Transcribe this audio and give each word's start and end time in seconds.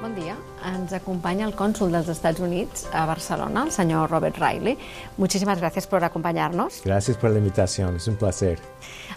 Bon 0.00 0.14
dia. 0.14 0.34
Ens 0.64 0.92
acompaña 0.92 1.46
el 1.46 1.54
cónsul 1.54 1.92
de 1.92 1.98
los 1.98 2.08
Estados 2.08 2.40
Unidos 2.40 2.88
a 2.92 3.04
Barcelona, 3.04 3.64
el 3.64 3.70
señor 3.70 4.10
Robert 4.10 4.36
Riley. 4.38 4.78
Muchísimas 5.18 5.60
gracias 5.60 5.86
por 5.86 6.02
acompañarnos. 6.02 6.80
Gracias 6.84 7.16
por 7.16 7.30
la 7.30 7.38
invitación, 7.38 7.96
es 7.96 8.08
un 8.08 8.16
placer. 8.16 8.58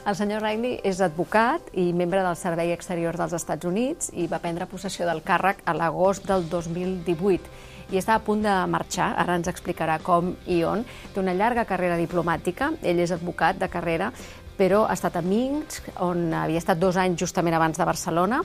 El 0.06 0.16
senyor 0.16 0.44
Riley 0.44 0.82
és 0.84 1.00
advocat 1.00 1.70
i 1.74 1.94
membre 1.96 2.20
del 2.24 2.36
Servei 2.36 2.74
Exterior 2.76 3.16
dels 3.16 3.34
Estats 3.34 3.64
Units 3.64 4.12
i 4.12 4.28
va 4.28 4.42
prendre 4.44 4.68
possessió 4.68 5.08
del 5.08 5.24
càrrec 5.24 5.64
a 5.64 5.74
l'agost 5.74 6.28
del 6.28 6.50
2018 6.52 7.72
i 7.94 8.00
està 8.00 8.16
a 8.18 8.24
punt 8.24 8.44
de 8.44 8.54
marxar, 8.68 9.14
ara 9.20 9.36
ens 9.38 9.48
explicarà 9.52 10.00
com 10.04 10.34
i 10.50 10.64
on. 10.68 10.84
Té 11.14 11.20
una 11.22 11.36
llarga 11.38 11.66
carrera 11.70 11.98
diplomàtica, 12.00 12.72
ell 12.82 13.00
és 13.04 13.12
advocat 13.16 13.60
de 13.62 13.70
carrera, 13.70 14.12
però 14.58 14.84
ha 14.88 14.94
estat 14.94 15.16
a 15.18 15.22
Minsk, 15.26 15.88
on 16.06 16.32
havia 16.34 16.60
estat 16.62 16.78
dos 16.80 16.98
anys 17.02 17.20
justament 17.20 17.56
abans 17.58 17.78
de 17.78 17.86
Barcelona, 17.86 18.42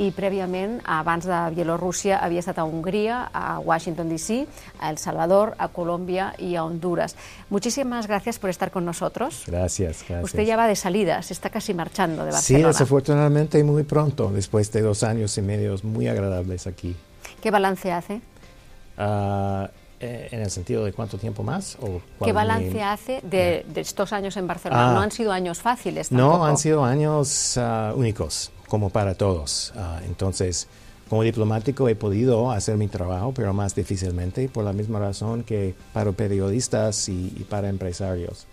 i 0.00 0.10
prèviament, 0.16 0.78
abans 0.88 1.26
de 1.28 1.38
Bielorússia, 1.54 2.18
havia 2.24 2.40
estat 2.40 2.58
a 2.58 2.64
Hongria, 2.64 3.28
a 3.32 3.58
Washington 3.60 4.08
DC, 4.08 4.46
a 4.80 4.88
El 4.90 4.96
Salvador, 4.98 5.54
a 5.58 5.68
Colombia 5.68 6.32
y 6.38 6.54
a 6.56 6.64
Honduras. 6.64 7.16
Muchísimas 7.50 8.06
gracias 8.06 8.38
por 8.38 8.48
estar 8.48 8.70
con 8.70 8.84
nosotros. 8.86 9.42
Gracias, 9.46 9.98
gracias. 10.08 10.24
Usted 10.24 10.44
ya 10.44 10.56
va 10.56 10.66
de 10.66 10.76
salida, 10.76 11.20
se 11.22 11.34
está 11.34 11.50
casi 11.50 11.74
marchando 11.74 12.24
de 12.24 12.30
Sí, 12.32 12.54
Barcelona. 12.54 12.68
desafortunadamente 12.68 13.62
muy 13.62 13.82
pronto, 13.82 14.30
después 14.32 14.72
de 14.72 14.80
dos 14.80 15.02
años 15.02 15.36
y 15.36 15.42
medio 15.42 15.76
muy 15.82 16.08
agradables 16.08 16.66
aquí. 16.66 16.96
¿Qué 17.42 17.50
balance 17.50 17.92
hace? 17.92 18.20
Ah, 18.96 19.68
eh, 20.00 20.28
¿En 20.32 20.40
el 20.40 20.50
sentido 20.50 20.84
de 20.84 20.92
cuánto 20.92 21.18
tiempo 21.18 21.42
más? 21.42 21.76
O 21.82 22.00
¿Qué 22.24 22.32
balance 22.32 22.70
mi- 22.70 22.80
hace 22.80 23.20
de, 23.22 23.64
de 23.72 23.80
estos 23.82 24.12
años 24.12 24.36
en 24.36 24.46
Barcelona? 24.46 24.90
Ah. 24.90 24.94
no 24.94 25.00
han 25.00 25.10
sido 25.10 25.30
años 25.32 25.58
fáciles 25.60 26.08
tampoco. 26.08 26.38
No, 26.38 26.44
han 26.46 26.56
sido 26.56 26.84
años 26.84 27.56
ah, 27.58 27.92
únicos, 27.94 28.50
como 28.68 28.90
para 28.90 29.14
todos. 29.14 29.72
Ah, 29.76 30.00
entonces, 30.06 30.68
como 31.08 31.22
diplomático 31.22 31.88
he 31.88 31.94
podido 31.96 32.50
hacer 32.50 32.76
mi 32.76 32.88
trabajo, 32.88 33.32
pero 33.34 33.52
más 33.52 33.74
difícilmente, 33.74 34.48
por 34.48 34.64
la 34.64 34.72
misma 34.72 34.98
razón 35.00 35.42
que 35.42 35.74
para 35.92 36.12
periodistas 36.12 37.08
y, 37.08 37.34
y 37.36 37.44
para 37.44 37.68
empresarios. 37.68 38.46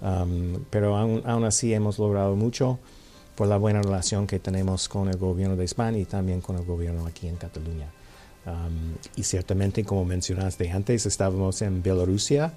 Am, 0.00 0.64
pero 0.70 0.96
aún, 0.96 1.22
aún 1.26 1.44
así 1.44 1.72
hemos 1.74 1.98
logrado 1.98 2.34
mucho 2.36 2.78
por 3.34 3.46
la 3.48 3.56
buena 3.56 3.80
relación 3.82 4.26
que 4.26 4.38
tenemos 4.38 4.88
con 4.88 5.08
el 5.08 5.16
gobierno 5.16 5.56
de 5.56 5.64
España 5.64 5.98
y 5.98 6.04
también 6.04 6.40
con 6.40 6.56
el 6.56 6.64
gobierno 6.64 7.06
aquí 7.06 7.28
en 7.28 7.36
Cataluña. 7.36 7.88
Am, 8.44 8.96
y 9.16 9.22
ciertamente, 9.22 9.84
como 9.84 10.04
mencionaste 10.04 10.70
antes, 10.70 11.06
estábamos 11.06 11.62
en 11.62 11.82
Bielorrusia 11.82 12.52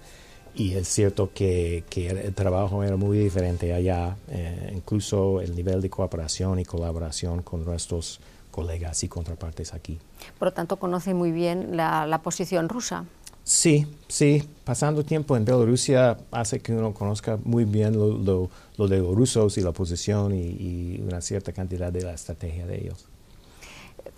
y 0.55 0.73
es 0.73 0.87
cierto 0.87 1.31
que, 1.33 1.83
que 1.89 2.07
el 2.09 2.33
trabajo 2.33 2.83
era 2.83 2.95
muy 2.95 3.17
diferente 3.19 3.73
allá, 3.73 4.15
eh, 4.29 4.71
incluso 4.75 5.41
el 5.41 5.55
nivel 5.55 5.81
de 5.81 5.89
cooperación 5.89 6.59
y 6.59 6.65
colaboración 6.65 7.41
con 7.43 7.65
nuestros 7.65 8.19
colegas 8.51 9.03
y 9.03 9.09
contrapartes 9.09 9.73
aquí. 9.73 9.99
Por 10.39 10.47
lo 10.47 10.53
tanto, 10.53 10.77
conoce 10.77 11.13
muy 11.13 11.31
bien 11.31 11.75
la, 11.75 12.07
la 12.07 12.21
posición 12.21 12.69
rusa. 12.69 13.05
Sí, 13.43 13.85
sí, 14.07 14.41
pasando 14.63 15.03
tiempo 15.03 15.37
en 15.37 15.45
Bielorrusia 15.45 16.17
hace 16.31 16.61
que 16.61 16.73
uno 16.73 16.93
conozca 16.95 17.37
muy 17.43 17.65
bien 17.65 17.95
lo, 17.95 18.17
lo- 18.17 18.49
lo 18.77 18.87
de 18.87 18.97
los 18.99 19.13
rusos 19.13 19.57
y 19.59 19.61
la 19.61 19.71
posición 19.71 20.33
y, 20.33 20.41
y 20.41 21.01
una 21.05 21.21
cierta 21.21 21.51
cantidad 21.53 21.91
de 21.91 22.01
la 22.01 22.13
estrategia 22.13 22.65
de 22.65 22.77
ellos. 22.81 23.05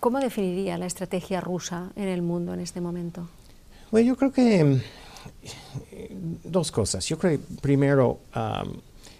¿Cómo 0.00 0.20
definiría 0.20 0.78
la 0.78 0.86
estrategia 0.86 1.40
rusa 1.40 1.90
en 1.96 2.08
el 2.08 2.22
mundo 2.22 2.54
en 2.54 2.60
este 2.60 2.80
momento? 2.80 3.28
Bueno, 3.90 4.06
yo 4.06 4.16
creo 4.16 4.32
que 4.32 4.64
mm, 4.64 4.80
eh, 5.92 6.16
dos 6.44 6.70
cosas. 6.70 7.04
Yo 7.06 7.18
creo 7.18 7.38
que 7.38 7.44
primero, 7.60 8.20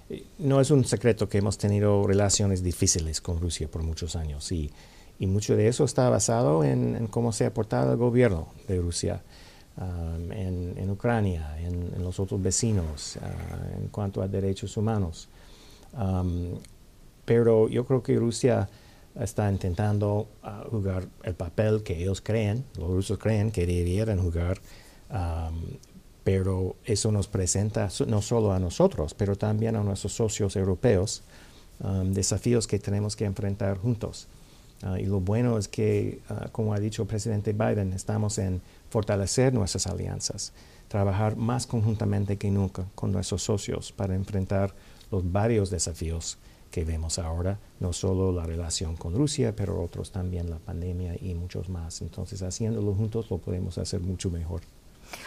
eh, 0.09 0.25
no 0.39 0.61
es 0.61 0.71
un 0.71 0.85
secreto 0.85 1.29
que 1.29 1.39
hemos 1.39 1.59
tenido 1.59 2.07
relaciones 2.07 2.63
difíciles 2.63 3.21
con 3.21 3.41
Rusia 3.41 3.69
por 3.69 3.83
muchos 3.83 4.15
años 4.15 4.53
y, 4.53 4.71
y 5.19 5.27
mucho 5.27 5.57
de 5.57 5.69
eso 5.69 5.85
está 5.85 6.09
basado 6.11 6.63
en, 6.63 6.95
en 6.95 7.07
cómo 7.09 7.33
se 7.33 7.47
ha 7.47 7.53
portado 7.53 7.93
el 7.93 7.99
gobierno 7.99 8.49
de 8.69 8.81
Rusia 8.81 9.23
am, 9.77 10.31
en, 10.31 10.75
en 10.79 10.91
Ucrania, 10.91 11.57
en, 11.61 11.93
en 11.97 12.05
los 12.05 12.21
otros 12.21 12.41
vecinos, 12.41 13.19
ah, 13.21 13.27
en 13.77 13.89
cuanto 13.89 14.23
a 14.23 14.29
derechos 14.29 14.77
humanos. 14.77 15.29
Am, 15.95 16.53
pero 17.25 17.69
yo 17.69 17.85
creo 17.85 18.03
que 18.03 18.17
Rusia 18.17 18.69
está 19.21 19.51
intentando 19.51 20.29
ah, 20.43 20.65
jugar 20.71 21.07
el 21.25 21.35
papel 21.35 21.83
que 21.83 22.01
ellos 22.01 22.21
creen, 22.21 22.65
los 22.77 22.89
rusos 22.89 23.19
creen 23.19 23.51
que 23.51 23.67
debieran 23.67 24.21
jugar, 24.21 24.61
pero 26.23 26.77
eso 26.85 27.11
nos 27.11 27.29
presenta 27.29 27.89
no 28.07 28.21
solo 28.21 28.53
a 28.53 28.59
nosotros, 28.59 29.15
pero 29.15 29.37
también 29.37 29.75
a 29.75 29.83
nuestros 29.83 30.13
socios 30.13 30.55
europeos, 30.55 31.23
desafíos 32.05 32.67
que 32.67 32.79
tenemos 32.79 33.17
que 33.17 33.25
enfrentar 33.25 33.79
juntos. 33.79 34.29
Ah, 34.83 34.99
y 34.99 35.07
lo 35.07 35.21
bueno 35.21 35.59
es 35.59 35.67
que, 35.67 36.21
ah, 36.29 36.49
como 36.53 36.73
ha 36.73 36.79
dicho 36.79 37.03
el 37.03 37.09
presidente 37.09 37.53
Biden, 37.53 37.93
estamos 37.93 38.39
en 38.39 38.61
fortalecer 38.91 39.53
nuestras 39.53 39.87
alianzas, 39.87 40.53
trabajar 40.87 41.37
más 41.37 41.67
conjuntamente 41.67 42.37
que 42.37 42.51
nunca 42.51 42.85
con 42.95 43.11
nuestros 43.11 43.43
socios 43.43 43.91
para 43.93 44.15
enfrentar 44.15 44.75
los 45.11 45.31
varios 45.31 45.71
desafíos 45.71 46.39
que 46.71 46.85
vemos 46.85 47.19
ahora, 47.19 47.59
no 47.81 47.93
solo 47.93 48.33
la 48.33 48.45
relación 48.45 48.97
con 48.97 49.15
Rusia, 49.15 49.55
pero 49.57 49.83
otros 49.83 50.11
también, 50.11 50.51
la 50.51 50.59
pandemia 50.59 51.15
y 51.21 51.35
muchos 51.35 51.69
más. 51.69 52.03
Entonces, 52.03 52.43
haciéndolo 52.43 52.95
juntos 52.95 53.31
lo 53.31 53.39
podemos 53.39 53.79
hacer 53.79 54.01
mucho 54.01 54.31
mejor. 54.31 54.63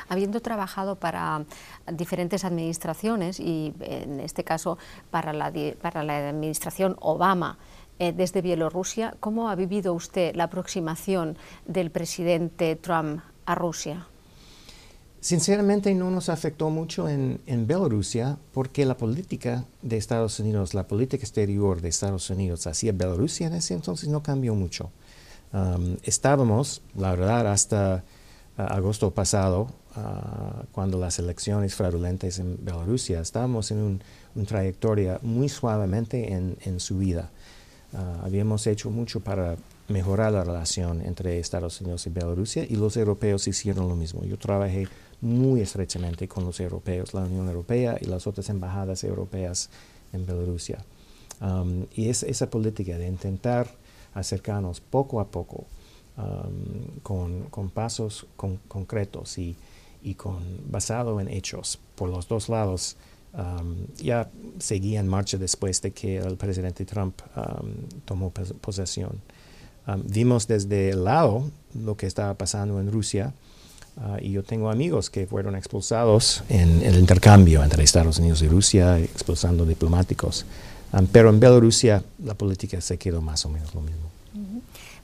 Habiendo 0.10 0.42
trabajado 0.42 0.96
para 0.96 1.44
diferentes 1.92 2.46
administraciones 2.46 3.40
y 3.40 3.74
en 3.80 4.20
este 4.20 4.44
caso 4.44 4.78
para 5.10 5.34
la, 5.34 5.52
para 5.82 6.04
la 6.04 6.30
administración 6.30 6.96
Obama 7.00 7.58
eh, 7.98 8.14
desde 8.14 8.42
Bielorrusia, 8.42 9.16
¿cómo 9.20 9.50
ha 9.50 9.56
vivido 9.56 9.94
usted 9.94 10.36
la 10.36 10.46
aproximación 10.46 11.38
del 11.66 11.92
presidente 11.92 12.76
Trump 12.76 13.22
a 13.46 13.56
Rusia? 13.56 14.08
Sinceramente 15.22 15.94
no 15.94 16.10
nos 16.10 16.30
afectó 16.30 16.72
mucho 16.72 17.08
en, 17.08 17.40
en 17.46 17.68
Bielorrusia 17.68 18.40
porque 18.54 18.86
la 18.86 18.98
política 18.98 19.66
de 19.84 19.98
Estados 19.98 20.40
Unidos, 20.40 20.74
la 20.74 20.88
política 20.88 21.22
exterior 21.24 21.80
de 21.80 21.90
Estados 21.90 22.28
Unidos 22.32 22.66
hacia 22.66 22.92
Bielorrusia 22.92 23.46
en 23.46 23.54
ese 23.54 23.76
entonces 23.76 24.10
no 24.10 24.24
cambió 24.24 24.56
mucho. 24.56 24.90
Um, 25.54 25.98
estábamos, 26.04 26.82
la 26.96 27.12
verdad, 27.12 27.46
hasta 27.52 28.04
ah, 28.58 28.66
agosto 28.66 29.12
pasado, 29.12 29.68
ah, 29.96 30.64
cuando 30.72 30.98
las 30.98 31.20
elecciones 31.20 31.76
fraudulentas 31.76 32.40
en 32.40 32.58
Bielorrusia, 32.66 33.20
estábamos 33.22 33.70
en 33.70 33.78
un- 33.78 34.02
una 34.34 34.46
trayectoria 34.46 35.20
muy 35.22 35.50
suavemente 35.50 36.34
en, 36.34 36.58
en 36.62 36.80
subida. 36.80 37.30
Ah, 37.94 38.22
habíamos 38.24 38.66
hecho 38.66 38.90
mucho 38.90 39.20
para 39.20 39.56
mejorar 39.88 40.32
la 40.32 40.44
relación 40.44 41.02
entre 41.06 41.38
Estados 41.38 41.80
Unidos 41.82 42.08
y 42.08 42.10
Bielorrusia 42.10 42.66
y 42.68 42.76
los 42.76 42.98
europeos 42.98 43.48
hicieron 43.48 43.88
lo 43.88 43.96
mismo. 43.96 44.24
Yo 44.24 44.38
trabajé 44.40 44.88
muy 45.22 45.62
estrechamente 45.62 46.28
con 46.28 46.46
los 46.46 46.60
europeos, 46.60 47.14
la 47.14 47.22
Unión 47.22 47.48
Europea 47.48 47.98
y 48.02 48.06
las 48.06 48.28
otras 48.28 48.50
embajadas 48.50 49.04
europeas 49.04 49.70
en 50.14 50.26
Bielorrusia. 50.26 50.84
Um, 51.40 51.86
y 51.96 52.10
es 52.10 52.24
esa 52.24 52.50
política 52.50 52.98
de 52.98 53.08
intentar 53.08 53.68
acercarnos 54.14 54.82
poco 54.82 55.20
a 55.20 55.28
poco 55.28 55.66
um, 56.18 57.00
con, 57.02 57.50
con 57.50 57.70
pasos 57.70 58.28
con- 58.36 58.60
concretos 58.68 59.38
y, 59.38 59.56
y 60.04 60.16
con, 60.16 60.38
basado 60.70 61.20
en 61.20 61.28
hechos 61.28 61.80
por 61.96 62.10
los 62.10 62.28
dos 62.28 62.50
lados 62.50 62.98
um, 63.34 63.88
ya 63.98 64.30
seguía 64.60 65.00
en 65.00 65.08
marcha 65.08 65.38
después 65.38 65.82
de 65.82 65.92
que 65.92 66.18
el 66.18 66.36
presidente 66.36 66.86
Trump 66.86 67.22
um, 67.36 67.70
tomó 68.06 68.32
pos- 68.32 68.54
posesión. 68.60 69.22
Vimos 70.06 70.48
desde 70.48 70.90
el 70.90 71.04
lado 71.04 71.50
lo 71.74 71.98
que 71.98 72.06
estaba 72.06 72.36
pasando 72.36 72.80
en 72.80 72.92
Rusia 72.92 73.34
ah, 73.98 74.18
y 74.22 74.32
yo 74.32 74.44
tengo 74.44 74.70
amigos 74.70 75.10
que 75.10 75.28
fueron 75.28 75.56
expulsados 75.56 76.44
en 76.50 76.82
el 76.84 76.98
intercambio 76.98 77.64
entre 77.64 77.84
Estados 77.84 78.20
Unidos 78.20 78.42
y 78.42 78.48
Rusia, 78.48 79.00
expulsando 79.00 79.66
diplomáticos. 79.66 80.46
Um, 80.94 81.08
pero 81.08 81.30
en 81.30 81.40
Bielorrusia 81.40 82.04
la 82.24 82.34
política 82.34 82.82
se 82.82 82.98
quedó 82.98 83.22
más 83.22 83.46
o 83.46 83.50
menos 83.50 83.74
lo 83.74 83.82
mismo. 83.82 84.12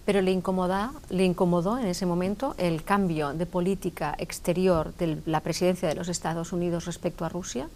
Pero 0.06 0.22
le, 0.22 0.32
incomoda, 0.32 0.94
le 1.10 1.26
incomodó 1.26 1.78
en 1.78 1.88
ese 1.88 2.06
momento 2.06 2.56
el 2.58 2.84
cambio 2.84 3.34
de 3.34 3.46
política 3.46 4.16
exterior 4.18 4.94
de 4.98 5.18
la 5.26 5.42
presidencia 5.42 5.90
de 5.90 5.96
los 5.96 6.08
Estados 6.08 6.54
Unidos 6.54 6.86
respecto 6.86 7.26
a 7.26 7.30
Rusia. 7.30 7.68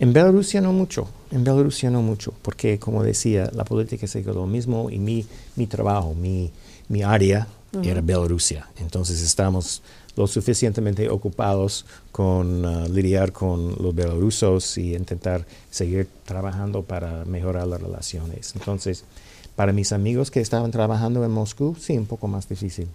En 0.00 0.12
Bielorrusia 0.12 0.60
no 0.60 0.72
mucho, 0.72 1.08
en 1.30 1.44
Bielorrusia 1.44 1.90
no 1.90 2.02
mucho, 2.02 2.34
porque 2.42 2.80
como 2.80 3.04
decía, 3.04 3.48
la 3.54 3.64
política 3.64 4.08
se 4.08 4.22
quedó 4.22 4.34
lo 4.34 4.46
mismo 4.46 4.90
y 4.90 4.98
mi, 4.98 5.24
mi 5.54 5.68
trabajo, 5.68 6.12
mi, 6.12 6.50
mi 6.88 7.04
área 7.04 7.46
era 7.82 8.00
Bielorrusia. 8.00 8.68
Entonces 8.78 9.22
estamos 9.22 9.82
lo 10.16 10.26
suficientemente 10.26 11.08
ocupados 11.08 11.86
con 12.10 12.64
ah, 12.64 12.86
lidiar 12.88 13.32
con 13.32 13.76
los 13.80 13.94
bielorrusos 13.94 14.76
y 14.78 14.94
intentar 14.94 15.46
seguir 15.70 16.08
trabajando 16.24 16.82
para 16.82 17.24
mejorar 17.24 17.66
las 17.66 17.80
relaciones. 17.80 18.54
Entonces, 18.54 19.04
para 19.56 19.72
mis 19.72 19.92
amigos 19.92 20.30
que 20.30 20.40
estaban 20.40 20.70
trabajando 20.70 21.24
en 21.24 21.30
Moscú, 21.30 21.76
sí, 21.78 21.96
un 21.96 22.06
poco 22.06 22.28
más 22.28 22.48
difícil. 22.48 22.88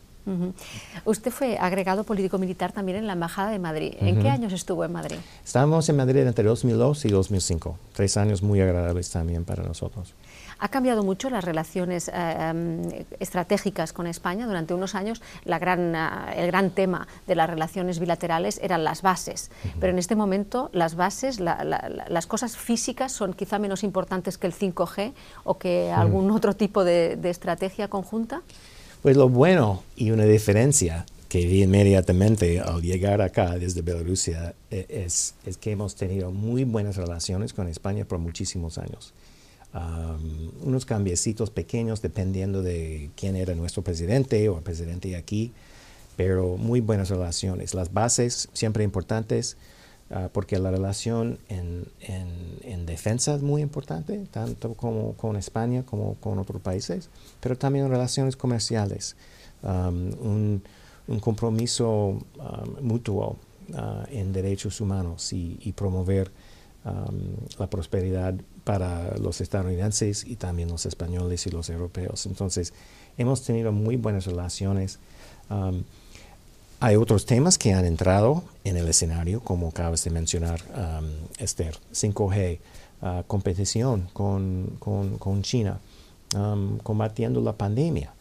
Usted 1.05 1.31
fue 1.31 1.57
agregado 1.57 2.03
político-militar 2.03 2.73
también 2.73 2.97
en 2.97 3.07
la 3.07 3.13
Embajada 3.13 3.51
de 3.51 3.59
Madrid. 3.59 3.93
¿En 3.99 4.21
qué 4.21 4.29
años 4.29 4.51
estuvo 4.51 4.83
en 4.83 4.91
Madrid? 4.91 5.15
Estábamos 5.45 5.87
en 5.87 5.95
Madrid 5.95 6.27
entre 6.27 6.43
2002 6.43 7.05
y 7.05 7.09
2005, 7.09 7.77
tres 7.93 8.17
años 8.17 8.43
muy 8.43 8.59
agradables 8.59 9.09
también 9.09 9.45
para 9.45 9.63
nosotros. 9.63 10.13
¿Ha 10.59 10.69
cambiado 10.69 11.03
mucho 11.03 11.29
las 11.29 11.43
relaciones 11.43 12.07
eh, 12.07 12.11
em, 12.13 12.81
estratégicas 13.19 13.93
con 13.93 14.07
España? 14.07 14.47
Durante 14.47 14.73
unos 14.73 14.95
años 14.95 15.21
la 15.45 15.59
gran, 15.59 15.95
eh, 15.95 15.99
el 16.37 16.47
gran 16.47 16.71
tema 16.71 17.07
de 17.27 17.35
las 17.35 17.49
relaciones 17.49 17.99
bilaterales 17.99 18.59
eran 18.63 18.83
las 18.83 19.01
bases, 19.01 19.51
pero 19.79 19.93
en 19.93 19.99
este 19.99 20.15
momento 20.15 20.69
las 20.73 20.95
bases, 20.95 21.39
las 21.39 22.27
cosas 22.27 22.57
físicas 22.57 23.11
son 23.11 23.33
quizá 23.33 23.59
menos 23.59 23.83
importantes 23.83 24.37
que 24.37 24.47
el 24.47 24.53
5G 24.53 25.13
o 25.43 25.57
que 25.57 25.91
algún 25.91 26.31
otro 26.31 26.55
tipo 26.55 26.83
de, 26.83 27.17
estrategia 27.27 27.89
conjunta. 27.89 28.41
Pues 29.01 29.17
lo 29.17 29.29
bueno 29.29 29.83
y 29.95 30.11
una 30.11 30.23
diferencia 30.23 31.05
que 31.27 31.45
vi 31.45 31.63
inmediatamente 31.63 32.61
al 32.61 32.81
llegar 32.81 33.21
acá 33.21 33.57
desde 33.57 33.81
Bielorrusia 33.81 34.55
eh, 34.71 34.85
es, 34.89 35.35
es, 35.45 35.57
que 35.57 35.71
hemos 35.71 35.95
tenido 35.95 36.31
muy 36.31 36.63
buenas 36.63 36.95
relaciones 36.95 37.53
con 37.53 37.67
España 37.67 38.05
por 38.05 38.17
muchísimos 38.17 38.77
años 38.77 39.13
unos 40.63 40.85
cambiecitos 40.85 41.49
pequeños 41.49 42.01
dependiendo 42.01 42.61
de 42.61 43.09
quién 43.15 43.35
era 43.35 43.55
nuestro 43.55 43.83
presidente 43.83 44.49
o 44.49 44.57
el 44.57 44.63
presidente 44.63 45.15
aquí, 45.15 45.53
pero 46.15 46.57
muy 46.57 46.81
buenas 46.81 47.09
relaciones. 47.09 47.73
Las 47.73 47.93
bases 47.93 48.49
siempre 48.53 48.83
importantes, 48.83 49.57
ah, 50.09 50.29
porque 50.33 50.57
la 50.59 50.71
relación 50.71 51.39
en, 51.49 51.85
en, 51.99 52.85
defensa 52.85 53.35
es 53.35 53.41
muy 53.41 53.61
importante, 53.61 54.17
tanto 54.31 54.73
como 54.73 55.13
con 55.13 55.35
España 55.35 55.83
como 55.83 56.15
con 56.15 56.39
otros 56.39 56.61
países, 56.61 57.09
pero 57.41 57.57
también 57.57 57.89
relaciones 57.89 58.37
comerciales, 58.37 59.17
un, 59.61 60.63
un, 61.07 61.19
compromiso 61.19 62.17
mutuo 62.81 63.37
ah, 63.75 64.05
en 64.09 64.31
derechos 64.31 64.79
humanos 64.79 65.33
y, 65.33 65.59
y 65.61 65.73
promover 65.73 66.31
la 67.59 67.69
prosperidad 67.69 68.35
para 68.67 69.15
los 69.17 69.39
estadounidenses 69.39 70.25
y 70.27 70.35
también 70.35 70.67
los 70.67 70.85
españoles 70.85 71.47
y 71.47 71.51
los 71.51 71.69
europeos. 71.69 72.25
Entonces, 72.25 72.73
hemos 73.17 73.41
tenido 73.41 73.71
muy 73.71 73.95
buenas 73.95 74.25
relaciones. 74.25 74.99
hay 76.81 76.95
otros 76.97 77.25
temas 77.25 77.57
que 77.57 77.71
han 77.71 77.85
entrado 77.85 78.43
en 78.65 78.75
el 78.75 78.89
escenario, 78.89 79.39
como 79.39 79.69
acabas 79.69 80.03
de 80.03 80.09
mencionar, 80.09 80.59
Esther, 81.39 81.77
5G, 81.93 82.59
ah, 83.01 83.23
competición 83.25 84.09
con, 84.11 84.75
con, 84.79 85.41
China, 85.43 85.79
combatiendo 86.83 87.39
la 87.39 87.53
pandemia. 87.53 88.11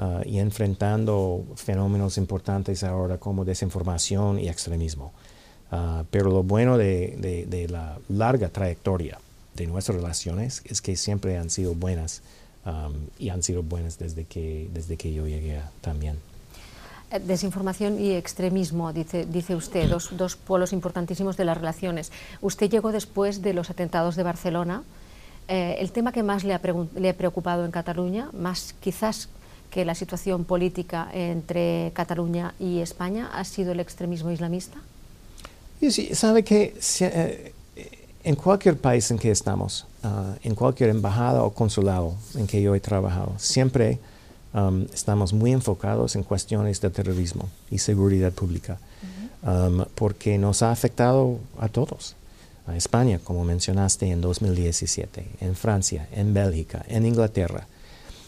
Ah, 0.00 0.22
y 0.24 0.38
enfrentando 0.38 1.44
fenómenos 1.56 2.18
importantes 2.18 2.84
ahora 2.84 3.18
como 3.18 3.44
desinformación 3.44 4.38
y 4.38 4.48
extremismo. 4.48 5.10
Ah, 5.72 6.04
pero 6.08 6.30
lo 6.30 6.44
bueno 6.44 6.78
de, 6.78 7.16
de, 7.48 7.68
la 7.68 7.98
larga 8.08 8.48
trayectoria 8.48 9.18
de 9.58 9.66
nuestras 9.66 9.96
relaciones 9.96 10.62
es 10.64 10.80
que 10.80 10.96
siempre 10.96 11.36
han 11.36 11.50
sido 11.50 11.74
buenas 11.74 12.22
y 13.18 13.30
han 13.30 13.42
sido 13.42 13.62
buenas 13.62 13.98
desde 13.98 14.24
que, 14.24 14.68
desde 14.74 14.96
que 14.96 15.12
yo 15.12 15.26
llegué 15.26 15.60
también. 15.80 16.18
Eh, 17.10 17.18
desinformación 17.20 17.98
y 17.98 18.12
extremismo, 18.12 18.92
dice, 18.92 19.24
dice 19.24 19.56
usted, 19.56 19.88
dos, 19.88 20.10
dos 20.16 20.36
polos 20.36 20.74
importantísimos 20.74 21.38
de 21.38 21.46
las 21.46 21.56
relaciones. 21.56 22.12
Usted 22.42 22.68
llegó 22.68 22.92
después 22.92 23.40
de 23.40 23.54
los 23.54 23.70
atentados 23.70 24.16
de 24.16 24.22
Barcelona. 24.22 24.82
Eh, 25.48 25.76
el 25.80 25.92
tema 25.92 26.12
que 26.12 26.22
más 26.22 26.44
le 26.44 26.52
ha, 26.52 26.60
le 26.94 27.08
ha 27.08 27.16
preocupado 27.16 27.64
en 27.64 27.70
Cataluña, 27.70 28.28
más 28.34 28.74
quizás 28.80 29.30
que 29.70 29.86
la 29.86 29.94
situación 29.94 30.44
política 30.44 31.08
entre 31.12 31.92
Cataluña 31.94 32.54
y 32.58 32.80
España, 32.80 33.30
ha 33.32 33.44
sido 33.44 33.72
el 33.72 33.80
extremismo 33.80 34.30
islamista? 34.30 34.78
Sí, 35.80 36.14
sabe 36.14 36.42
que 36.42 36.74
eh, 37.00 37.52
en 38.28 38.36
cualquier 38.36 38.76
país 38.76 39.10
en 39.10 39.18
que 39.18 39.30
estamos, 39.30 39.86
ah, 40.02 40.34
en 40.42 40.54
cualquier 40.54 40.90
embajada 40.90 41.42
o 41.42 41.54
consulado 41.54 42.14
en 42.34 42.46
que 42.46 42.60
yo 42.60 42.74
he 42.74 42.80
trabajado, 42.80 43.32
siempre 43.38 43.98
um, 44.52 44.84
estamos 44.92 45.32
muy 45.32 45.52
enfocados 45.52 46.14
en 46.14 46.22
cuestiones 46.22 46.78
de 46.82 46.90
terrorismo 46.90 47.48
y 47.70 47.78
seguridad 47.78 48.32
pública, 48.32 48.76
um, 49.42 49.86
porque 49.94 50.36
nos 50.36 50.60
ha 50.62 50.70
afectado 50.70 51.38
a 51.58 51.68
todos. 51.68 52.16
A 52.66 52.76
España, 52.76 53.18
como 53.18 53.44
mencionaste, 53.44 54.10
en 54.10 54.20
2017, 54.20 55.24
en 55.40 55.56
Francia, 55.56 56.06
en 56.12 56.34
Bélgica, 56.34 56.84
en 56.86 57.06
Inglaterra. 57.06 57.66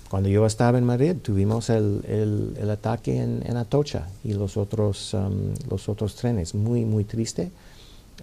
Cuando 0.09 0.31
yo 0.31 0.47
estaba 0.47 0.79
en 0.79 0.85
Madrid, 0.85 1.17
tuvimos 1.23 1.69
el, 1.69 2.57
el, 2.59 2.71
ataque 2.71 3.21
en, 3.21 3.43
en, 3.45 3.59
Atocha 3.59 4.09
y 4.25 4.33
los 4.33 4.57
otros, 4.57 5.13
um, 5.13 5.53
los 5.69 5.91
otros 5.91 6.17
trenes, 6.17 6.55
muy, 6.55 6.87
muy 6.87 7.05
triste. 7.05 7.51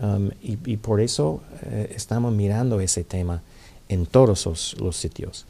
Um, 0.01 0.29
y, 0.43 0.77
por 0.77 1.01
eso 1.01 1.41
eh, 1.63 1.91
estamos 1.95 2.31
mirando 2.31 2.79
ese 2.79 3.03
tema 3.03 3.41
en 3.89 4.05
todos 4.05 4.75
los, 4.77 4.95
sitios, 4.95 5.45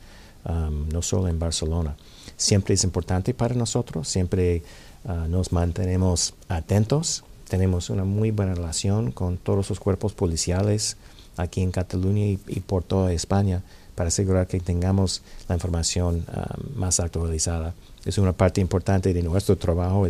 um, 0.45 0.87
no 0.87 1.01
solo 1.01 1.27
en 1.27 1.37
Barcelona. 1.37 1.97
Siempre 2.37 2.75
es 2.75 2.83
importante 2.85 3.33
para 3.33 3.55
nosotros, 3.55 4.07
siempre 4.07 4.63
uh, 5.03 5.27
nos 5.27 5.51
mantenemos 5.51 6.33
atentos, 6.47 7.25
tenemos 7.49 7.89
una 7.89 8.05
muy 8.05 8.31
buena 8.31 8.53
relación 8.55 9.11
con 9.11 9.37
todos 9.37 9.69
los 9.69 9.79
cuerpos 9.79 10.13
policiales 10.13 10.95
aquí 11.35 11.61
en 11.61 11.71
Cataluña 11.71 12.25
y, 12.25 12.37
por 12.37 12.83
toda 12.83 13.11
España 13.11 13.63
para 13.95 14.09
asegurar 14.09 14.47
que 14.47 14.59
tengamos 14.59 15.23
la 15.49 15.55
información 15.55 16.23
um, 16.27 16.79
más 16.79 16.99
actualizada. 16.99 17.73
Es 18.05 18.17
una 18.17 18.31
parte 18.31 18.61
importante 18.61 19.13
de 19.13 19.23
nuestro 19.23 19.57
trabajo, 19.57 20.05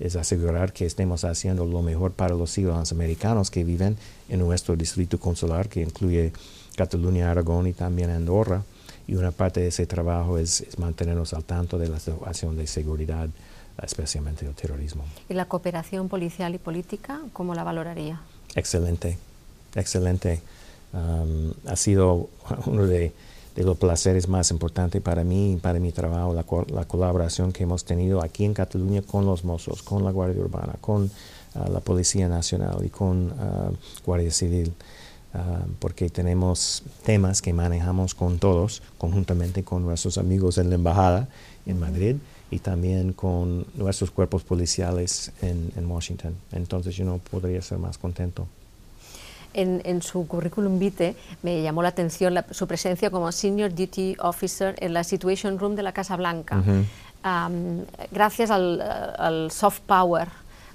es 0.00 0.16
asegurar 0.16 0.72
que 0.72 0.86
estemos 0.86 1.24
haciendo 1.24 1.64
lo 1.64 1.82
mejor 1.82 2.12
para 2.12 2.34
los 2.34 2.50
ciudadanos 2.50 2.92
americanos 2.92 3.50
que 3.50 3.64
viven 3.64 3.96
en 4.28 4.38
nuestro 4.38 4.76
distrito 4.76 5.18
consular, 5.18 5.68
que 5.68 5.82
incluye 5.82 6.32
Cataluña, 6.76 7.30
Aragón 7.30 7.66
y 7.66 7.72
también 7.72 8.10
Andorra. 8.10 8.62
Y 9.06 9.14
una 9.14 9.32
parte 9.32 9.60
de 9.60 9.68
ese 9.68 9.86
trabajo 9.86 10.38
es, 10.38 10.66
mantenernos 10.78 11.32
al 11.32 11.44
tanto 11.44 11.78
de 11.78 11.88
la 11.88 11.98
situación 11.98 12.56
de 12.56 12.66
seguridad, 12.66 13.28
especialmente 13.82 14.46
el 14.46 14.54
terrorismo. 14.54 15.04
¿Y 15.28 15.34
la 15.34 15.46
cooperación 15.46 16.08
policial 16.08 16.54
y 16.54 16.58
política, 16.58 17.20
cómo 17.32 17.54
la 17.54 17.64
valoraría? 17.64 18.20
Excelente, 18.54 19.18
excelente. 19.74 20.40
Um, 20.92 21.52
ha 21.66 21.76
sido 21.76 22.28
uno 22.66 22.86
de 22.86 23.12
de 23.58 23.64
los 23.64 23.76
placeres 23.76 24.28
más 24.28 24.52
importantes 24.52 25.02
para 25.02 25.24
mí 25.24 25.54
y 25.54 25.56
para 25.56 25.80
mi 25.80 25.90
trabajo, 25.90 26.32
la, 26.32 26.84
colaboración 26.84 27.50
que 27.50 27.64
hemos 27.64 27.84
tenido 27.84 28.22
aquí 28.22 28.44
en 28.44 28.54
Cataluña 28.54 29.02
con 29.02 29.26
los 29.26 29.44
mozos, 29.44 29.82
con 29.82 30.04
la 30.04 30.12
Guardia 30.12 30.40
Urbana, 30.40 30.74
con 30.80 31.10
ah, 31.56 31.68
la 31.68 31.80
Policía 31.80 32.28
Nacional 32.28 32.84
y 32.86 32.88
con 32.88 33.32
uh, 33.32 33.74
Guardia 34.06 34.30
Civil, 34.30 34.72
ah, 35.34 35.62
porque 35.80 36.08
tenemos 36.08 36.84
temas 37.04 37.42
que 37.42 37.52
manejamos 37.52 38.14
con 38.14 38.38
todos, 38.38 38.80
conjuntamente 38.96 39.64
con 39.64 39.82
nuestros 39.82 40.18
amigos 40.18 40.56
en 40.58 40.68
la 40.68 40.76
Embajada 40.76 41.28
en 41.66 41.80
Madrid 41.80 42.14
y 42.52 42.60
también 42.60 43.12
con 43.12 43.66
nuestros 43.74 44.12
cuerpos 44.12 44.44
policiales 44.44 45.32
en, 45.42 45.72
en 45.74 45.90
Washington. 45.90 46.36
Entonces 46.52 46.94
yo 46.94 47.04
no 47.04 47.18
podría 47.18 47.60
ser 47.60 47.78
más 47.78 47.98
contento 47.98 48.46
en, 49.58 50.02
su 50.02 50.26
currículum 50.26 50.78
vitae 50.78 51.16
me 51.42 51.62
llamó 51.62 51.82
la 51.82 51.88
atención 51.88 52.34
su 52.50 52.66
presencia 52.66 53.10
como 53.10 53.32
Senior 53.32 53.74
Duty 53.74 54.16
Officer 54.20 54.74
en 54.78 54.92
la 54.92 55.04
Situation 55.04 55.58
Room 55.58 55.74
de 55.74 55.82
la 55.82 55.92
Casa 55.92 56.16
Blanca. 56.16 56.62
gracias 58.10 58.50
al, 58.50 59.50
soft 59.50 59.80
power 59.80 60.28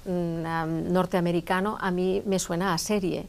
mm, 0.06 0.92
norteamericano, 0.92 1.78
a 1.80 1.90
mí 1.90 2.22
me 2.26 2.38
suena 2.38 2.74
a 2.74 2.78
serie 2.78 3.26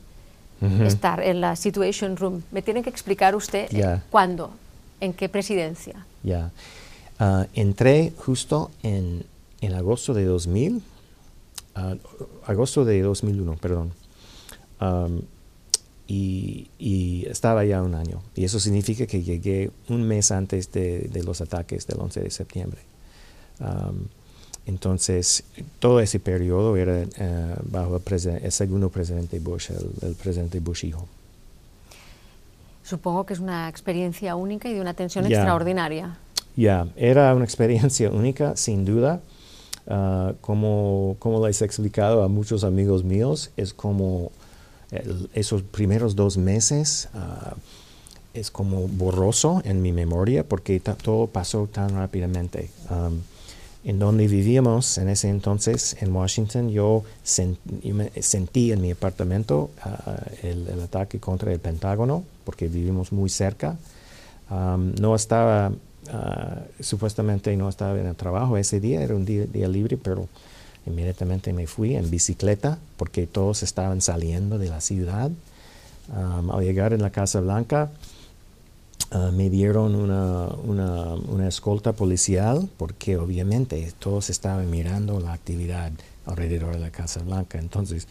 estar 0.82 1.22
en 1.22 1.42
la 1.42 1.56
Situation 1.56 2.18
Room. 2.18 2.42
¿Me 2.52 2.62
tiene 2.62 2.82
que 2.82 2.90
explicar 2.90 3.36
usted 3.36 3.68
eh, 3.72 4.02
cuándo? 4.10 4.52
¿En 5.00 5.14
qué 5.14 5.30
presidencia? 5.30 6.06
Ya. 6.24 6.52
Ah, 7.20 7.46
entré 7.54 8.14
justo 8.18 8.72
en, 8.82 9.26
en, 9.62 9.74
agosto 9.74 10.14
de 10.14 10.26
2000, 10.26 10.82
ah, 11.76 11.96
agosto 12.48 12.84
de 12.84 13.02
2001, 13.02 13.56
perdón 13.58 13.92
y, 16.08 17.26
estaba 17.30 17.66
ya 17.66 17.82
un 17.82 17.96
año. 17.96 18.22
Y 18.36 18.46
eso 18.46 18.60
significa 18.60 19.06
que 19.06 19.24
llegué 19.24 19.72
un 19.90 20.04
mes 20.04 20.32
antes 20.32 20.72
de, 20.72 21.10
los 21.26 21.42
ataques 21.42 21.88
del 21.88 22.00
11 22.00 22.22
de 22.22 22.32
septiembre. 22.32 22.82
entonces, 24.66 25.44
todo 25.80 26.00
ese 26.00 26.20
periodo 26.20 26.76
era 26.76 27.04
eh, 27.04 27.56
bajo 27.64 28.02
el, 28.06 28.52
segundo 28.52 28.90
presidente 28.90 29.40
Bush, 29.40 29.72
el, 30.02 30.16
presidente 30.16 30.60
Bush 30.60 30.86
hijo. 30.86 31.08
Supongo 32.84 33.26
que 33.26 33.34
es 33.34 33.40
una 33.40 33.68
experiencia 33.68 34.36
única 34.36 34.70
y 34.70 34.74
de 34.74 34.82
una 34.82 34.94
tensión 34.94 35.26
extraordinaria. 35.26 36.18
Ya, 36.56 36.88
era 36.96 37.34
una 37.34 37.44
experiencia 37.44 38.10
única, 38.12 38.56
sin 38.56 38.86
duda. 38.86 39.22
Ah, 39.88 40.34
como, 40.42 41.16
como 41.20 41.46
les 41.46 41.62
he 41.62 41.66
explicado 41.66 42.24
a 42.24 42.28
muchos 42.28 42.64
amigos 42.64 43.04
míos, 43.04 43.52
es 43.56 43.74
como 43.74 44.32
esos 45.34 45.64
primeros 45.64 46.16
dos 46.16 46.38
meses 46.38 47.10
ah, 47.14 47.56
es 48.34 48.52
como 48.52 48.88
borroso 48.88 49.62
en 49.66 49.82
mi 49.82 49.92
memoria 49.92 50.44
porque 50.44 50.80
todo 50.80 51.28
pasó 51.28 51.68
tan 51.68 51.96
rápidamente. 51.96 52.70
en 53.84 54.00
donde 54.00 54.28
vivíamos 54.28 54.98
en 54.98 55.10
ese 55.10 55.30
entonces, 55.30 55.96
en 56.02 56.12
Washington, 56.16 56.72
yo, 56.72 57.04
sentí 57.24 58.72
en 58.72 58.82
mi 58.82 58.92
apartamento 58.92 59.70
ah, 59.82 60.18
el, 60.44 60.82
ataque 60.84 61.20
contra 61.20 61.52
el 61.54 61.60
Pentágono 61.60 62.24
porque 62.46 62.68
vivimos 62.68 63.12
muy 63.12 63.30
cerca. 63.30 63.78
no 64.50 65.16
estaba, 65.16 65.72
ah, 66.12 66.62
supuestamente 66.80 67.56
no 67.58 67.70
estaba 67.70 68.00
en 68.00 68.08
el 68.08 68.16
trabajo 68.16 68.58
ese 68.58 68.80
día, 68.80 69.02
era 69.02 69.16
un 69.16 69.26
día, 69.26 69.68
libre, 69.68 69.98
pero 69.98 70.28
inmediatamente 70.86 71.54
me 71.54 71.68
fui 71.68 71.96
en 71.96 72.10
bicicleta 72.10 72.78
porque 72.98 73.28
todos 73.28 73.64
estaban 73.64 74.02
saliendo 74.02 74.58
de 74.58 74.70
la 74.70 74.82
ciudad. 74.82 75.32
al 76.12 76.64
llegar 76.64 76.94
en 76.94 77.02
la 77.02 77.10
Casa 77.10 77.42
Blanca, 77.42 77.90
ah, 79.12 79.32
me 79.34 79.50
dieron 79.50 79.96
una, 79.96 80.48
una, 80.64 81.16
una, 81.16 81.48
escolta 81.48 81.94
policial 81.94 82.70
porque 82.78 83.18
obviamente 83.18 83.92
todos 84.00 84.30
estaban 84.30 84.70
mirando 84.70 85.20
la 85.20 85.34
actividad 85.34 85.92
alrededor 86.26 86.74
de 86.74 86.80
la 86.80 86.92
Casa 86.92 87.22
Blanca. 87.24 87.58
Entonces, 87.58 88.08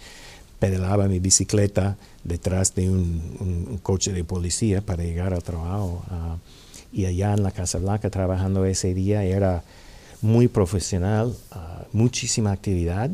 pedalaba 0.58 1.08
mi 1.08 1.18
bicicleta 1.18 1.96
detrás 2.22 2.74
de 2.74 2.88
un, 2.88 3.78
coche 3.82 4.12
de 4.12 4.24
policía 4.24 4.80
para 4.80 5.04
llegar 5.04 5.34
al 5.34 5.42
trabajo. 5.42 6.02
Ah, 6.10 6.36
y 6.92 7.06
allá 7.06 7.34
en 7.34 7.42
la 7.42 7.50
Casa 7.50 7.78
Blanca 7.78 8.08
trabajando 8.08 8.64
ese 8.64 8.94
día 8.94 9.24
era 9.24 9.62
muy 10.24 10.48
profesional, 10.48 11.36
ah, 11.50 11.84
muchísima 11.92 12.50
actividad 12.50 13.10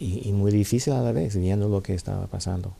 y, 0.00 0.32
muy 0.32 0.50
difícil 0.50 0.94
a 0.94 1.02
la 1.02 1.12
vez 1.12 1.36
viendo 1.36 1.68
lo 1.68 1.82
que 1.82 1.94
estaba 1.94 2.26
pasando. 2.26 2.72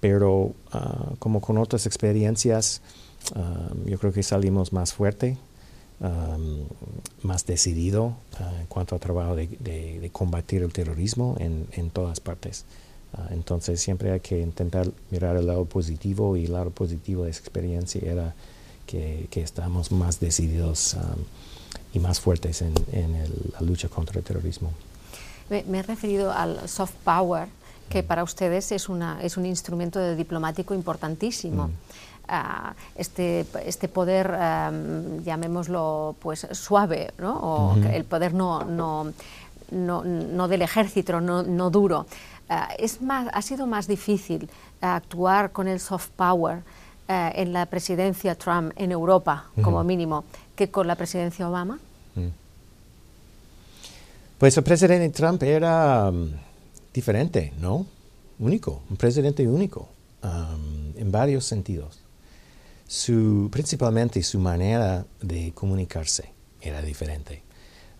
pero 0.00 0.52
ah, 0.72 1.12
como 1.20 1.40
con 1.40 1.56
otras 1.56 1.86
experiencias, 1.86 2.82
yo 3.86 3.98
creo 3.98 4.12
que 4.12 4.22
salimos 4.22 4.72
más 4.72 4.92
fuerte 4.92 5.38
más 7.22 7.46
decidido 7.46 8.14
ah, 8.40 8.52
en 8.60 8.66
cuanto 8.66 8.96
al 8.96 9.00
trabajo 9.00 9.36
de, 9.36 10.10
combatir 10.12 10.62
el 10.62 10.72
terrorismo 10.72 11.36
en, 11.38 11.90
todas 11.90 12.18
partes. 12.18 12.64
Entonces 13.30 13.80
siempre 13.80 14.10
hay 14.10 14.20
que 14.20 14.40
intentar 14.40 14.90
mirar 15.12 15.36
el 15.36 15.46
lado 15.46 15.64
positivo 15.64 16.36
y 16.36 16.46
el 16.46 16.52
lado 16.54 16.70
positivo 16.70 17.24
de 17.24 17.30
esa 17.30 17.40
experiencia 17.40 18.00
era 18.04 18.34
que 18.84 19.28
estamos 19.40 19.92
más 19.92 20.18
decididos 20.18 20.96
y 21.92 21.98
más 21.98 22.20
fuertes 22.20 22.62
en, 22.62 22.74
en 22.92 23.12
la 23.52 23.60
lucha 23.60 23.88
contra 23.88 24.18
el 24.18 24.24
terrorismo. 24.24 24.72
Me, 25.50 25.78
he 25.78 25.82
referido 25.82 26.32
al 26.32 26.68
soft 26.68 26.94
power, 27.04 27.48
que 27.88 28.02
mm. 28.02 28.06
para 28.06 28.22
ustedes 28.22 28.72
es, 28.72 28.88
una, 28.88 29.22
es 29.22 29.36
un 29.36 29.46
instrumento 29.46 29.98
de 29.98 30.16
diplomático 30.16 30.74
importantísimo. 30.74 31.68
Mm 31.68 31.72
este, 32.96 33.46
este 33.64 33.88
poder, 33.88 34.30
llamémoslo 35.24 36.16
pues 36.20 36.46
suave, 36.52 37.12
¿no? 37.18 37.36
o 37.36 37.76
el 37.76 38.04
poder 38.04 38.34
no, 38.34 38.64
no, 38.64 39.12
no, 39.70 40.04
no 40.04 40.48
del 40.48 40.62
ejército, 40.62 41.20
no, 41.20 41.42
no 41.42 41.70
duro. 41.70 42.06
Ah, 42.48 42.68
es 42.78 43.00
más, 43.00 43.28
ha 43.32 43.40
sido 43.40 43.66
más 43.66 43.86
difícil 43.86 44.50
actuar 44.80 45.52
con 45.52 45.66
el 45.66 45.80
soft 45.80 46.10
power 46.10 46.62
eh, 47.08 47.32
en 47.36 47.52
la 47.52 47.66
presidencia 47.66 48.34
Trump 48.34 48.72
en 48.76 48.92
Europa, 48.92 49.50
como 49.62 49.82
mínimo, 49.84 50.24
que 50.56 50.70
con 50.70 50.86
la 50.86 50.94
presidencia 50.94 51.48
Obama? 51.48 51.78
Mm. 52.14 52.28
Pues 54.38 54.56
el 54.56 54.64
presidente 54.64 55.10
Trump 55.10 55.42
era 55.42 56.12
diferente, 56.92 57.52
¿no? 57.58 57.86
Único, 58.38 58.82
un 58.90 58.96
presidente 58.96 59.46
único, 59.46 59.88
en 60.96 61.12
varios 61.12 61.44
sentidos 61.44 62.04
su, 62.86 63.48
principalmente 63.50 64.22
su 64.22 64.38
manera 64.38 65.06
de 65.20 65.52
comunicarse 65.52 66.30
era 66.60 66.82
diferente. 66.82 67.42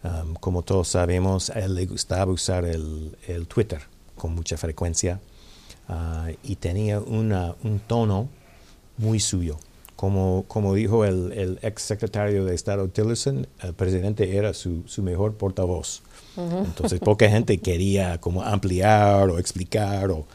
Um, 0.02 0.34
como 0.34 0.62
todos 0.62 0.88
sabemos, 0.88 1.50
a 1.50 1.60
él 1.60 1.74
le 1.74 1.86
gustaba 1.86 2.30
usar 2.30 2.64
el, 2.64 3.16
el 3.26 3.46
Twitter 3.46 3.80
con 4.14 4.34
mucha 4.34 4.56
frecuencia 4.56 5.18
uh, 5.88 6.30
y 6.42 6.56
tenía 6.56 7.00
una, 7.00 7.54
un 7.62 7.80
tono 7.80 8.28
muy 8.96 9.20
suyo. 9.20 9.58
Como, 9.96 10.44
como 10.48 10.74
dijo 10.74 11.04
el, 11.04 11.32
el, 11.32 11.58
ex 11.62 11.82
secretario 11.82 12.44
de 12.44 12.54
Estado 12.54 12.88
Tillerson, 12.88 13.46
el 13.62 13.74
presidente 13.74 14.36
era 14.36 14.52
su, 14.52 14.82
su 14.86 15.02
mejor 15.02 15.34
portavoz. 15.34 16.02
Entonces, 16.36 16.98
poca 16.98 17.28
gente 17.28 17.58
quería 17.58 18.20
como 18.20 18.42
ampliar 18.42 19.30
o 19.30 19.38
explicar 19.38 20.10
o 20.10 20.26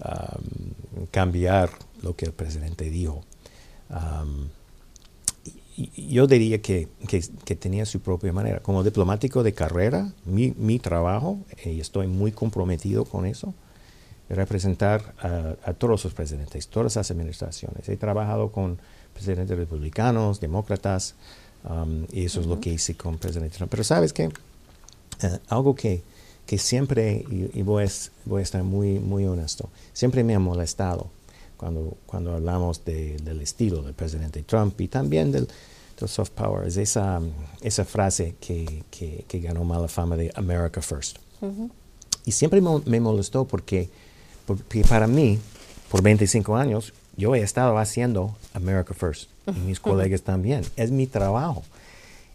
um, 0.00 1.04
cambiar 1.10 1.70
lo 2.02 2.16
que 2.16 2.24
el 2.24 2.32
presidente 2.32 2.88
dijo 2.88 3.22
yo 5.96 6.26
diría 6.26 6.60
que, 6.60 6.88
que, 7.08 7.56
tenía 7.56 7.86
su 7.86 8.00
propia 8.00 8.32
manera. 8.32 8.60
Como 8.60 8.82
diplomático 8.82 9.42
de 9.42 9.54
carrera, 9.54 10.12
mi, 10.24 10.52
mi 10.56 10.78
trabajo, 10.78 11.38
y 11.64 11.80
estoy 11.80 12.06
muy 12.06 12.32
comprometido 12.32 13.04
con 13.04 13.26
eso, 13.26 13.48
es 13.48 13.54
representar 14.34 15.14
a, 15.20 15.72
todos 15.74 16.04
los 16.04 16.14
presidentes, 16.14 16.68
todas 16.68 16.96
las 16.96 17.10
administraciones. 17.10 17.88
He 17.88 17.96
trabajado 17.96 18.50
con 18.50 18.78
presidentes 19.12 19.56
republicanos, 19.56 20.40
demócratas, 20.40 21.14
y 22.12 22.24
eso 22.24 22.40
es 22.40 22.46
lo 22.46 22.60
que 22.60 22.70
hice 22.70 22.96
con 22.96 23.18
presidente 23.18 23.56
Trump. 23.56 23.70
Pero 23.70 23.84
sabes 23.84 24.12
qué? 24.12 24.24
Eh, 25.22 25.38
algo 25.48 25.74
que, 25.74 26.02
que 26.46 26.58
siempre, 26.58 27.24
y, 27.30 27.62
voy, 27.62 27.84
a, 27.84 27.88
voy, 28.24 28.40
a, 28.40 28.42
estar 28.42 28.62
muy, 28.62 28.98
muy 28.98 29.26
honesto, 29.26 29.68
siempre 29.92 30.24
me 30.24 30.34
ha 30.34 30.38
molestado 30.38 31.08
cuando, 31.56 31.96
cuando 32.06 32.34
hablamos 32.34 32.84
del 32.84 33.40
estilo 33.40 33.82
del 33.82 33.94
presidente 33.94 34.42
Trump 34.42 34.80
y 34.80 34.88
también 34.88 35.30
del, 35.30 35.48
soft 36.08 36.30
power, 36.30 36.66
es 36.66 36.76
esa, 36.76 37.20
esa 37.60 37.84
frase 37.84 38.34
que, 38.40 38.82
que, 38.90 39.40
ganó 39.40 39.62
mala 39.62 39.86
fama 39.86 40.16
de 40.16 40.32
America 40.34 40.82
First. 40.82 41.18
Y 42.24 42.32
siempre 42.32 42.60
me 42.60 43.00
molestó 43.00 43.44
porque, 43.44 43.88
porque 44.46 44.82
para 44.84 45.06
mí, 45.06 45.38
por 45.90 46.02
25 46.02 46.56
años, 46.56 46.92
yo 47.16 47.34
he 47.34 47.40
estado 47.40 47.78
haciendo 47.78 48.36
America 48.54 48.94
First 48.94 49.30
y 49.46 49.60
mis 49.60 49.80
colegas 49.80 50.22
también. 50.22 50.62
Es 50.76 50.90
mi 50.90 51.06
trabajo. 51.06 51.62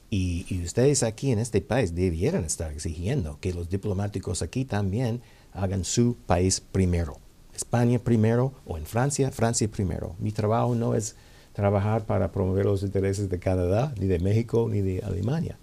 Y, 0.09 0.45
y, 0.49 0.63
ustedes 0.63 1.03
aquí 1.03 1.31
en 1.31 1.39
este 1.39 1.59
país 1.59 1.93
debieran 1.93 2.45
estar 2.45 2.71
exigiendo 2.71 3.37
que 3.41 3.53
los 3.53 3.69
diplomáticos 3.69 4.41
aquí 4.41 4.63
también 4.63 5.21
hagan 5.53 5.83
su 5.83 6.15
país 6.25 6.61
primero. 6.61 7.17
España 7.53 7.99
primero 7.99 8.53
o 8.65 8.77
en 8.77 8.85
Francia, 8.85 9.31
Francia 9.31 9.67
primero. 9.67 10.15
Mi 10.19 10.31
trabajo 10.31 10.75
no 10.75 10.95
es 10.95 11.15
trabajar 11.53 12.05
para 12.05 12.31
promover 12.31 12.65
los 12.65 12.83
intereses 12.83 13.29
de 13.29 13.39
Canadá, 13.39 13.91
ni 13.99 14.05
de 14.05 14.19
México, 14.19 14.69
ni 14.69 14.81
de 14.81 15.01
Alemania. 15.01 15.57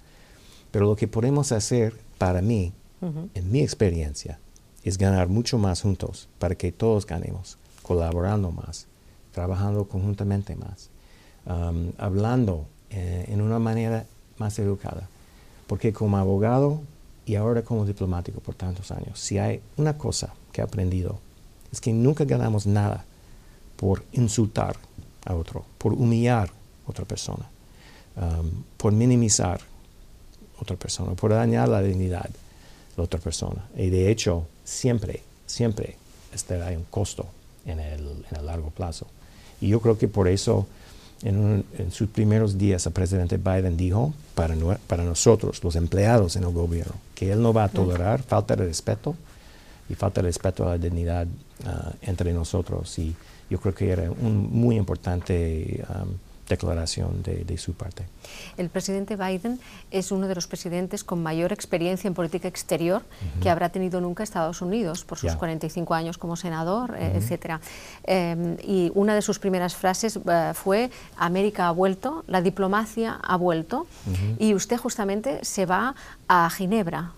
Pero 0.73 0.87
lo 0.87 0.97
que 0.97 1.07
podemos 1.07 1.53
hacer 1.53 1.95
para 2.19 2.43
mí, 2.43 2.73
en 3.35 3.53
mi 3.53 3.61
experiencia, 3.61 4.41
es 4.85 4.99
ganar 4.99 5.29
mucho 5.29 5.59
más 5.59 5.81
juntos 5.81 6.29
para 6.39 6.55
que 6.55 6.71
todos 6.71 7.07
ganemos, 7.07 7.57
colaborando 7.83 8.53
más, 8.53 8.87
trabajando 9.33 9.87
conjuntamente 9.89 10.55
más, 10.57 10.91
um, 11.47 11.91
hablando 11.97 12.67
eh, 12.91 13.25
en 13.29 13.41
una 13.41 13.59
manera 13.59 14.05
más 14.37 14.59
educada. 14.59 15.09
Porque 15.67 15.95
como 15.95 16.19
abogado 16.19 16.83
y 17.25 17.37
ahora 17.37 17.63
como 17.63 17.87
diplomático 17.87 18.41
por 18.41 18.55
tantos 18.55 18.91
años, 18.91 19.19
si 19.19 19.39
hay 19.39 19.63
una 19.79 19.97
cosa 19.97 20.35
que 20.53 20.61
he 20.61 20.65
aprendido 20.65 21.19
es 21.73 21.81
que 21.81 21.93
nunca 21.93 22.25
ganamos 22.25 22.67
nada 22.67 23.05
por 23.77 24.05
insultar 24.13 24.77
a 25.25 25.35
otro, 25.35 25.65
por 25.79 25.95
humillar 25.95 26.51
a 26.87 26.91
otra 26.91 27.07
persona, 27.07 27.49
um, 28.17 28.63
por 28.77 28.93
minimizar 28.93 29.61
a 30.59 30.63
otra 30.63 30.77
persona, 30.77 31.15
por 31.15 31.33
dañar 31.33 31.69
la 31.69 31.81
dignidad 31.81 32.29
de 32.97 33.03
otra 33.03 33.21
persona. 33.21 33.65
Y 33.77 33.91
de 33.91 34.11
hecho, 34.11 34.47
siempre, 34.65 35.23
siempre 35.47 35.97
estará 36.33 36.69
un 36.71 36.85
costo 36.85 37.27
en 37.67 37.81
el, 37.81 38.25
largo 38.43 38.71
plazo. 38.71 39.07
Y 39.61 39.69
yo 39.69 39.81
creo 39.81 39.99
que 39.99 40.09
por 40.09 40.29
eso 40.29 40.67
en, 41.23 41.65
sus 41.91 42.09
primeros 42.09 42.59
días 42.59 42.85
el 42.87 42.93
presidente 42.93 43.37
Biden 43.37 43.77
dijo 43.77 44.13
para, 44.35 44.55
para 44.87 45.05
nosotros, 45.05 45.63
los 45.63 45.77
empleados 45.77 46.37
en 46.37 46.45
el 46.45 46.53
gobierno, 46.53 46.95
que 47.15 47.33
él 47.33 47.41
no 47.41 47.53
va 47.53 47.65
a 47.65 47.69
tolerar 47.69 48.23
falta 48.23 48.57
de 48.57 48.67
respeto 48.67 49.15
y 49.89 49.95
falta 49.95 50.21
de 50.21 50.29
respeto 50.29 50.65
a 50.65 50.71
la 50.71 50.79
dignidad 50.79 51.27
ah, 51.67 51.93
entre 52.03 52.33
nosotros. 52.33 52.99
Y 52.99 53.15
yo 53.49 53.61
creo 53.61 53.75
que 53.75 53.91
era 53.91 54.11
un 54.11 54.51
muy 54.51 54.77
importante 54.77 55.85
declaración 56.49 57.23
de, 57.23 57.59
su 57.59 57.75
parte. 57.75 58.05
El 58.57 58.69
presidente 58.69 59.17
Biden 59.17 59.61
es 59.91 60.13
uno 60.13 60.29
de 60.29 60.35
los 60.35 60.47
presidentes 60.47 61.05
con 61.05 61.23
mayor 61.23 61.53
experiencia 61.53 62.09
en 62.09 62.15
política 62.15 62.49
exterior 62.49 63.03
que 63.41 63.49
habrá 63.49 63.69
tenido 63.69 64.01
nunca 64.01 64.23
Estados 64.23 64.61
Unidos 64.61 65.05
por 65.05 65.19
sus 65.19 65.35
45 65.35 65.95
años 65.95 66.19
como 66.19 66.37
senador, 66.37 66.97
eh, 66.99 67.13
etcétera. 67.17 67.61
Em, 68.05 68.57
y 68.63 68.91
una 68.95 69.15
de 69.15 69.23
sus 69.23 69.39
primeras 69.39 69.75
frases 69.75 70.19
eh, 70.27 70.53
fue 70.55 70.91
América 71.17 71.69
ha 71.69 71.71
vuelto, 71.71 72.25
la 72.27 72.43
diplomacia 72.43 73.19
ha 73.23 73.37
vuelto, 73.37 73.87
y 74.39 74.55
usted 74.55 74.77
justamente 74.77 75.45
se 75.45 75.67
va 75.67 75.95
a 76.29 76.49
Ginebra, 76.51 77.13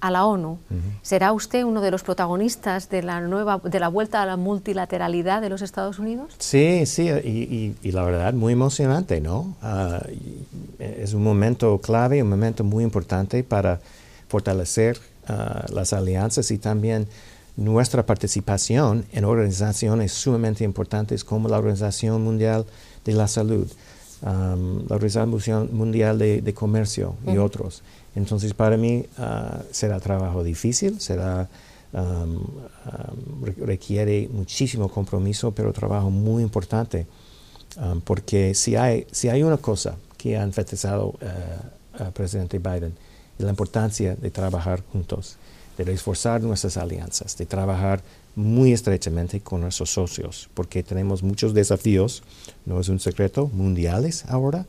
a 0.00 0.10
la 0.10 0.24
ONU. 0.24 0.58
¿Será 1.02 1.32
usted 1.32 1.64
uno 1.64 1.80
de 1.80 1.90
los 1.90 2.02
protagonistas 2.02 2.88
de 2.88 3.02
la 3.02 3.20
nueva, 3.20 3.60
de 3.62 3.80
la 3.80 3.88
vuelta 3.88 4.22
a 4.22 4.26
la 4.26 4.36
multilateralidad 4.36 5.40
de 5.40 5.48
los 5.48 5.62
Estados 5.62 5.98
Unidos? 5.98 6.34
Sí, 6.38 6.86
sí, 6.86 7.08
y, 7.08 7.92
la 7.92 8.02
verdad 8.02 8.34
muy 8.34 8.52
emocionante, 8.52 9.20
¿no? 9.20 9.56
Ah, 9.62 10.02
es 10.78 11.14
un 11.14 11.22
momento 11.22 11.78
clave, 11.78 12.22
un 12.22 12.28
momento 12.28 12.64
muy 12.64 12.84
importante 12.84 13.42
para 13.42 13.80
fortalecer 14.28 14.98
ah, 15.28 15.64
las 15.72 15.92
alianzas 15.92 16.50
y 16.50 16.58
también 16.58 17.08
nuestra 17.56 18.04
participación 18.04 19.06
en 19.12 19.24
organizaciones 19.24 20.12
sumamente 20.12 20.64
importantes 20.64 21.24
como 21.24 21.48
la 21.48 21.58
Organización 21.58 22.22
Mundial 22.22 22.66
de 23.04 23.12
la 23.12 23.28
Salud, 23.28 23.66
um, 24.22 24.86
la 24.88 24.96
Organización 24.96 25.70
Mundial 25.72 26.18
de, 26.18 26.54
Comercio 26.54 27.14
y 27.26 27.38
otros. 27.38 27.82
Entonces, 28.16 28.52
para 28.54 28.76
mí 28.76 29.04
uh, 29.18 29.62
será 29.70 30.00
trabajo 30.00 30.42
difícil, 30.42 31.00
será 31.00 31.48
um, 31.92 32.38
requiere 33.64 34.28
muchísimo 34.32 34.88
compromiso, 34.88 35.52
pero 35.52 35.72
trabajo 35.72 36.10
muy 36.10 36.42
importante, 36.42 37.06
porque 38.04 38.54
si 38.54 38.74
hay, 38.74 39.06
si 39.12 39.28
hay 39.28 39.42
una 39.42 39.58
cosa 39.58 39.96
que 40.16 40.36
ha 40.36 40.42
enfatizado 40.42 41.14
el 42.00 42.12
presidente 42.12 42.58
Biden, 42.58 42.94
es 43.38 43.44
la 43.44 43.50
importancia 43.50 44.16
de 44.16 44.30
trabajar 44.30 44.82
juntos 44.92 45.36
de 45.76 45.84
reforzar 45.84 46.42
nuestras 46.42 46.76
alianzas, 46.76 47.36
de 47.36 47.46
trabajar 47.46 48.02
muy 48.34 48.72
estrechamente 48.72 49.40
con 49.40 49.60
nuestros 49.60 49.90
socios, 49.90 50.48
porque 50.54 50.82
tenemos 50.82 51.22
muchos 51.22 51.54
desafíos, 51.54 52.22
no 52.64 52.80
es 52.80 52.88
un 52.88 53.00
secreto, 53.00 53.48
mundiales 53.52 54.24
ahora, 54.28 54.66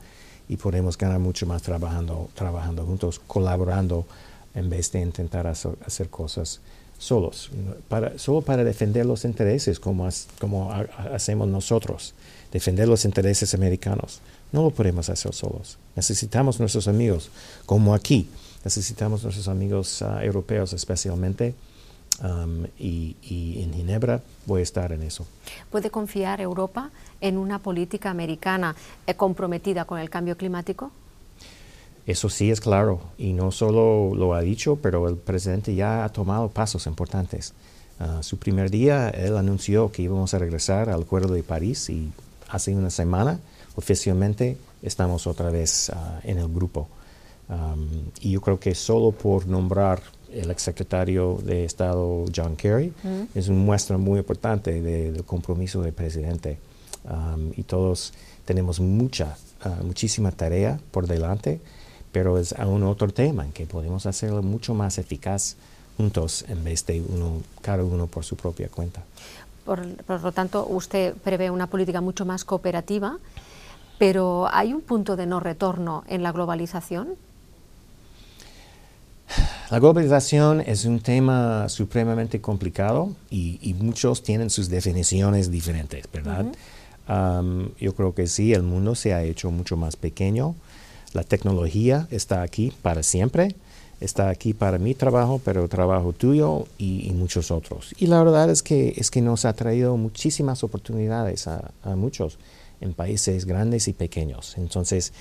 y 0.50 0.58
podemos 0.58 0.98
ganar 0.98 1.20
mucho 1.20 1.46
más 1.46 1.62
trabajando, 1.62 2.30
trabajando 2.34 2.86
juntos, 2.86 3.20
colaborando, 3.26 4.06
en 4.54 4.70
vez 4.70 4.92
de 4.92 5.02
intentar 5.02 5.46
hacer 5.46 6.10
cosas 6.10 6.62
solos, 6.98 7.52
solo 8.16 8.42
para 8.42 8.64
defender 8.64 9.06
los 9.06 9.24
intereses 9.24 9.80
como, 9.80 10.10
como 10.40 10.74
hacemos 11.14 11.48
nosotros, 11.48 12.16
defender 12.52 12.88
los 12.88 13.06
intereses 13.06 13.54
americanos. 13.54 14.20
No 14.52 14.64
lo 14.64 14.72
podemos 14.72 15.10
hacer 15.10 15.34
solos. 15.34 15.78
Necesitamos 15.96 16.60
nuestros 16.60 16.88
amigos, 16.88 17.30
como 17.66 17.94
aquí 17.94 18.30
necesitamos 18.64 19.24
nuestros 19.24 19.48
amigos 19.48 20.02
ah, 20.02 20.24
europeos 20.24 20.74
especialmente. 20.74 21.56
Um, 22.24 22.66
y, 22.80 23.16
en 23.64 23.74
Ginebra 23.74 24.22
voy 24.46 24.62
a 24.62 24.64
estar 24.64 24.92
en 24.92 25.04
eso. 25.04 25.28
¿Puede 25.70 25.92
confiar 25.92 26.42
Europa 26.42 26.90
en 27.22 27.38
una 27.38 27.60
política 27.60 28.10
americana 28.10 28.76
eh, 29.06 29.14
comprometida 29.14 29.86
con 29.86 30.00
el 30.00 30.10
cambio 30.10 30.36
climático? 30.36 30.92
Eso 32.08 32.30
sí 32.30 32.50
es 32.50 32.62
claro, 32.62 33.02
y 33.18 33.34
no 33.34 33.52
solo 33.52 34.16
lo 34.16 34.34
ha 34.34 34.42
dicho, 34.42 34.78
pero 34.78 35.08
el 35.10 35.18
presidente 35.18 35.76
ya 35.76 36.06
ha 36.06 36.10
tomado 36.10 36.48
pasos 36.50 36.88
importantes. 36.88 37.54
Uh, 38.00 38.24
su 38.24 38.38
primer 38.38 38.72
día, 38.72 39.10
él 39.10 39.38
anunció 39.38 39.92
que 39.92 40.04
íbamos 40.04 40.34
a 40.34 40.40
regresar 40.40 40.90
al 40.90 41.02
Acuerdo 41.02 41.34
de 41.34 41.44
París 41.44 41.90
y 41.90 42.12
hace 42.50 42.74
una 42.74 42.90
semana 42.90 43.40
oficialmente 43.76 44.58
estamos 44.82 45.28
otra 45.28 45.50
vez 45.50 45.90
uh, 45.90 46.28
en 46.28 46.38
el 46.38 46.48
grupo. 46.48 46.88
Um, 47.50 48.12
y 48.22 48.32
yo 48.32 48.42
creo 48.42 48.60
que 48.60 48.74
solo 48.76 49.12
por 49.12 49.48
nombrar 49.48 50.02
el 50.32 50.52
exsecretario 50.52 51.40
de 51.44 51.66
Estado 51.66 52.26
John 52.36 52.56
Kerry 52.56 52.94
es 53.34 53.48
una 53.48 53.60
muestra 53.60 53.98
muy 53.98 54.20
importante 54.20 54.82
del 54.82 55.24
compromiso 55.24 55.82
del 55.82 55.94
presidente. 55.94 56.60
Um, 57.10 57.54
y 57.56 57.64
todos 57.64 58.14
tenemos 58.44 58.80
mucha, 58.80 59.38
uh, 59.66 59.84
muchísima 59.84 60.32
tarea 60.32 60.80
por 60.92 61.08
delante, 61.08 61.62
pero 62.12 62.38
es 62.38 62.52
aún 62.54 62.84
otro 62.84 63.08
tema 63.10 63.46
en 63.46 63.54
que 63.54 63.66
podemos 63.66 64.06
hacerlo 64.06 64.44
mucho 64.44 64.74
más 64.74 64.98
eficaz 64.98 65.56
juntos 65.96 66.44
en 66.50 66.64
vez 66.64 66.86
de 66.86 67.02
uno, 67.02 67.42
cada 67.62 67.84
uno 67.84 68.08
por 68.08 68.26
su 68.26 68.36
propia 68.36 68.68
cuenta. 68.68 69.04
Por, 69.66 69.88
por 70.04 70.22
lo 70.22 70.32
tanto, 70.32 70.66
usted 70.68 71.16
prevé 71.16 71.50
una 71.50 71.68
política 71.68 72.02
mucho 72.02 72.26
más 72.26 72.44
cooperativa, 72.44 73.18
pero 73.98 74.48
¿hay 74.52 74.74
un 74.74 74.82
punto 74.82 75.16
de 75.16 75.26
no 75.26 75.40
retorno 75.40 76.04
en 76.08 76.24
la 76.24 76.32
globalización? 76.32 77.16
La 79.70 79.80
globalización 79.80 80.62
es 80.62 80.86
un 80.86 81.02
tema 81.02 81.68
supremamente 81.68 82.40
complicado 82.40 83.14
y, 83.30 83.76
muchos 83.78 84.24
tienen 84.24 84.50
sus 84.50 84.70
definiciones 84.70 85.52
diferentes, 85.52 86.06
¿verdad? 86.12 86.46
yo 87.80 87.96
creo 87.96 88.14
que 88.14 88.28
sí, 88.28 88.54
el 88.54 88.64
mundo 88.64 88.96
se 88.96 89.14
ha 89.14 89.24
hecho 89.24 89.52
mucho 89.52 89.76
más 89.76 89.96
pequeño. 89.96 90.56
La 91.14 91.24
tecnología 91.24 92.08
está 92.12 92.42
aquí 92.42 92.74
para 92.82 93.04
siempre, 93.04 93.56
está 94.00 94.30
aquí 94.30 94.54
para 94.54 94.78
mi 94.78 94.94
trabajo, 94.94 95.42
pero 95.44 95.64
el 95.64 95.70
trabajo 95.70 96.14
tuyo 96.14 96.66
y, 96.78 97.12
muchos 97.14 97.52
otros. 97.52 97.94
Y 97.98 98.08
la 98.08 98.24
verdad 98.24 98.50
es 98.50 98.64
que, 98.64 98.94
es 98.96 99.12
que 99.12 99.22
nos 99.22 99.44
ha 99.44 99.52
traído 99.54 99.98
muchísimas 99.98 100.64
oportunidades 100.64 101.48
a, 101.48 101.72
a 101.84 101.96
muchos 101.98 102.40
en 102.80 102.94
países 102.94 103.46
grandes 103.46 103.90
y 103.90 103.94
pequeños. 103.94 104.58
Entonces, 104.58 105.12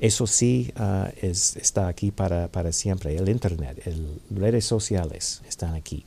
eso 0.00 0.26
sí 0.26 0.72
ah, 0.76 1.10
está 1.22 1.88
aquí 1.88 2.10
para, 2.10 2.72
siempre. 2.72 3.16
El 3.16 3.28
Internet, 3.28 3.82
las 3.86 4.38
redes 4.38 4.64
sociales 4.64 5.42
están 5.48 5.74
aquí. 5.74 6.04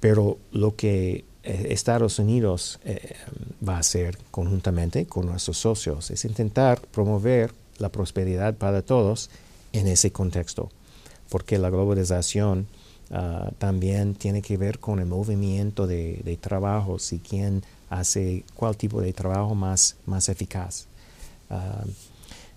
pero 0.00 0.38
lo 0.52 0.76
que 0.76 1.24
eh, 1.44 1.68
Estados 1.70 2.20
Unidos 2.20 2.78
eh, 2.84 3.16
va 3.66 3.76
a 3.76 3.80
hacer 3.80 4.16
conjuntamente 4.30 5.06
con 5.06 5.26
nuestros 5.26 5.58
socios 5.58 6.10
es 6.12 6.24
intentar 6.24 6.80
promover 6.80 7.52
la 7.78 7.88
prosperidad 7.88 8.54
para 8.54 8.82
todos 8.82 9.28
en 9.72 9.88
ese 9.88 10.12
contexto, 10.12 10.70
porque 11.28 11.58
la 11.58 11.68
globalización 11.68 12.68
ah, 13.10 13.50
también 13.58 14.14
tiene 14.14 14.40
que 14.40 14.56
ver 14.56 14.78
con 14.78 15.00
el 15.00 15.06
movimiento 15.06 15.88
de, 15.88 16.20
de 16.24 16.36
trabajos 16.36 17.12
y 17.12 17.18
quién 17.18 17.64
hace 17.90 18.44
cuál 18.54 18.76
tipo 18.76 19.00
de 19.00 19.12
trabajo 19.12 19.56
más, 19.56 19.96
más 20.06 20.28
eficaz. 20.28 20.86
Ah, 21.50 21.84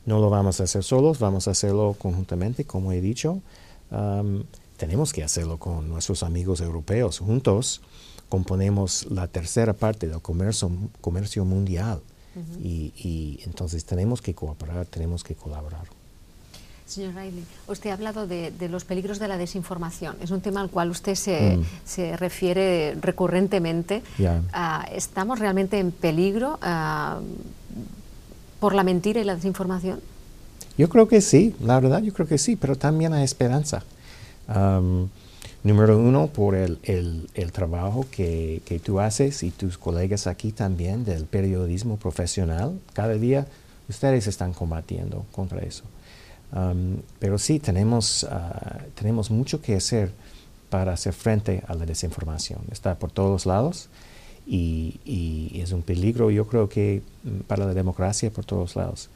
no 0.06 0.20
lo 0.20 0.30
vamos 0.30 0.60
a 0.60 0.64
hacer 0.64 0.84
solos, 0.84 1.20
vamos 1.20 1.48
a 1.48 1.52
hacerlo 1.52 1.96
conjuntamente, 1.98 2.66
como 2.66 2.92
he 2.92 3.02
dicho. 3.02 3.42
tenemos 4.78 5.14
que 5.14 5.24
hacerlo 5.24 5.58
con 5.58 5.90
nuestros 5.90 6.22
amigos 6.22 6.62
europeos. 6.62 7.20
Juntos 7.20 7.82
componemos 8.30 9.08
la 9.10 9.28
tercera 9.28 9.74
parte 9.74 10.08
del 10.08 10.22
comercio, 10.22 10.72
comercio 11.02 11.46
mundial. 11.46 12.02
y, 12.62 13.40
entonces 13.46 13.86
tenemos 13.86 14.22
que 14.22 14.36
cooperar, 14.36 14.86
tenemos 14.86 15.24
que 15.24 15.36
colaborar. 15.36 15.88
Señor 16.86 17.16
Riley, 17.16 17.44
usted 17.68 17.90
ha 17.90 17.94
hablado 17.94 18.28
de, 18.28 18.54
los 18.70 18.86
peligros 18.86 19.18
de 19.18 19.28
la 19.28 19.38
desinformación. 19.38 20.18
Es 20.22 20.30
un 20.30 20.42
tema 20.42 20.62
al 20.62 20.70
cual 20.70 20.92
usted 20.92 21.16
se, 21.16 21.58
mm. 21.58 22.16
refiere 22.18 22.96
recurrentemente. 23.02 24.04
Ah, 24.54 24.88
¿Estamos 24.92 25.40
realmente 25.40 25.80
en 25.80 25.92
peligro? 25.92 26.60
Ah, 26.62 27.20
por 28.60 28.74
la 28.74 28.84
mentira 28.84 29.22
y 29.22 29.24
la 29.24 29.36
desinformación? 29.36 30.00
Yo 30.78 30.90
creo 30.90 31.08
que 31.08 31.22
sí, 31.22 31.56
la 31.62 31.80
verdad 31.80 32.02
yo 32.02 32.14
creo 32.14 32.28
que 32.28 32.38
sí, 32.38 32.56
pero 32.56 32.76
también 32.76 33.14
hay 33.14 33.24
esperanza. 33.24 33.84
número 35.64 35.98
uno, 35.98 36.28
por 36.28 36.56
el, 36.56 36.80
el, 36.84 37.52
trabajo 37.52 38.06
que, 38.12 38.62
que, 38.66 38.80
tú 38.80 39.00
haces 39.00 39.42
y 39.44 39.52
tus 39.52 39.78
colegas 39.78 40.28
aquí 40.28 40.52
también 40.52 41.06
del 41.06 41.26
periodismo 41.26 41.98
profesional. 41.98 42.80
Cada 42.94 43.14
día 43.14 43.48
ustedes 43.90 44.28
están 44.28 44.54
combatiendo 44.54 45.26
contra 45.32 45.62
eso. 45.62 45.84
pero 47.20 47.38
sí, 47.38 47.60
tenemos, 47.60 48.26
ah, 48.30 48.80
tenemos 48.96 49.32
mucho 49.32 49.62
que 49.62 49.76
hacer 49.76 50.12
para 50.70 50.94
hacer 50.94 51.14
frente 51.14 51.64
a 51.68 51.74
la 51.76 51.86
desinformación. 51.86 52.60
Está 52.72 52.96
por 52.96 53.12
todos 53.12 53.46
lados 53.46 53.90
y, 54.48 55.52
es 55.56 55.72
un 55.72 55.82
peligro, 55.82 56.30
yo 56.30 56.46
creo 56.46 56.70
que 56.70 57.02
mm, 57.24 57.40
para 57.48 57.66
la 57.66 57.74
democracia 57.74 58.30
por 58.32 58.46
todos 58.46 58.76
lados. 58.76 59.10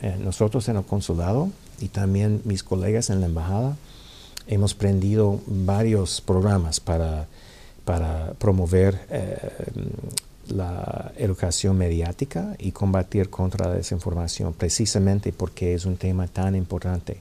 Eh, 0.00 0.16
nosotros 0.22 0.68
en 0.68 0.76
el 0.76 0.84
consulado 0.84 1.50
y 1.80 1.88
también 1.88 2.40
mis 2.44 2.62
colegas 2.62 3.10
en 3.10 3.20
la 3.20 3.26
embajada 3.26 3.76
hemos 4.46 4.74
prendido 4.74 5.40
varios 5.46 6.20
programas 6.20 6.78
para, 6.78 7.26
para 7.84 8.34
promover 8.34 9.06
eh, 9.10 9.36
la 10.48 11.12
educación 11.16 11.76
mediática 11.76 12.54
y 12.58 12.72
combatir 12.72 13.30
contra 13.30 13.68
la 13.68 13.74
desinformación, 13.74 14.52
precisamente 14.52 15.32
porque 15.32 15.74
es 15.74 15.84
un 15.84 15.96
tema 15.96 16.28
tan 16.28 16.54
importante. 16.54 17.18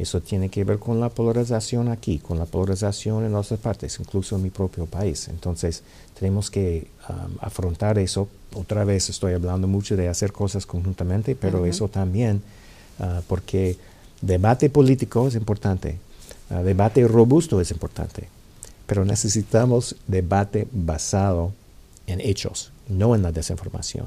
Eso 0.00 0.22
tiene 0.22 0.48
que 0.48 0.64
ver 0.64 0.78
con 0.78 0.98
la 0.98 1.10
polarización 1.10 1.88
aquí, 1.88 2.20
con 2.20 2.38
la 2.38 2.46
polarización 2.46 3.22
en 3.26 3.34
otras 3.34 3.60
partes, 3.60 4.00
incluso 4.00 4.36
en 4.36 4.42
mi 4.42 4.48
propio 4.48 4.86
país. 4.86 5.28
Entonces, 5.28 5.82
tenemos 6.18 6.50
que 6.50 6.86
um, 7.10 7.36
afrontar 7.38 7.98
eso. 7.98 8.26
Otra 8.54 8.84
vez 8.84 9.10
estoy 9.10 9.34
hablando 9.34 9.68
mucho 9.68 9.98
de 9.98 10.08
hacer 10.08 10.32
cosas 10.32 10.64
conjuntamente, 10.64 11.36
pero 11.36 11.66
eso 11.66 11.88
también, 11.88 12.40
uh, 12.98 13.20
porque 13.28 13.76
debate 14.22 14.70
político 14.70 15.28
es 15.28 15.34
importante, 15.34 15.98
uh, 16.48 16.62
debate 16.64 17.06
robusto 17.06 17.60
es 17.60 17.70
importante, 17.70 18.26
pero 18.86 19.04
necesitamos 19.04 19.96
debate 20.06 20.66
basado 20.72 21.52
en 22.06 22.20
hechos, 22.22 22.72
no 22.88 23.14
en 23.14 23.20
la 23.20 23.32
desinformación. 23.32 24.06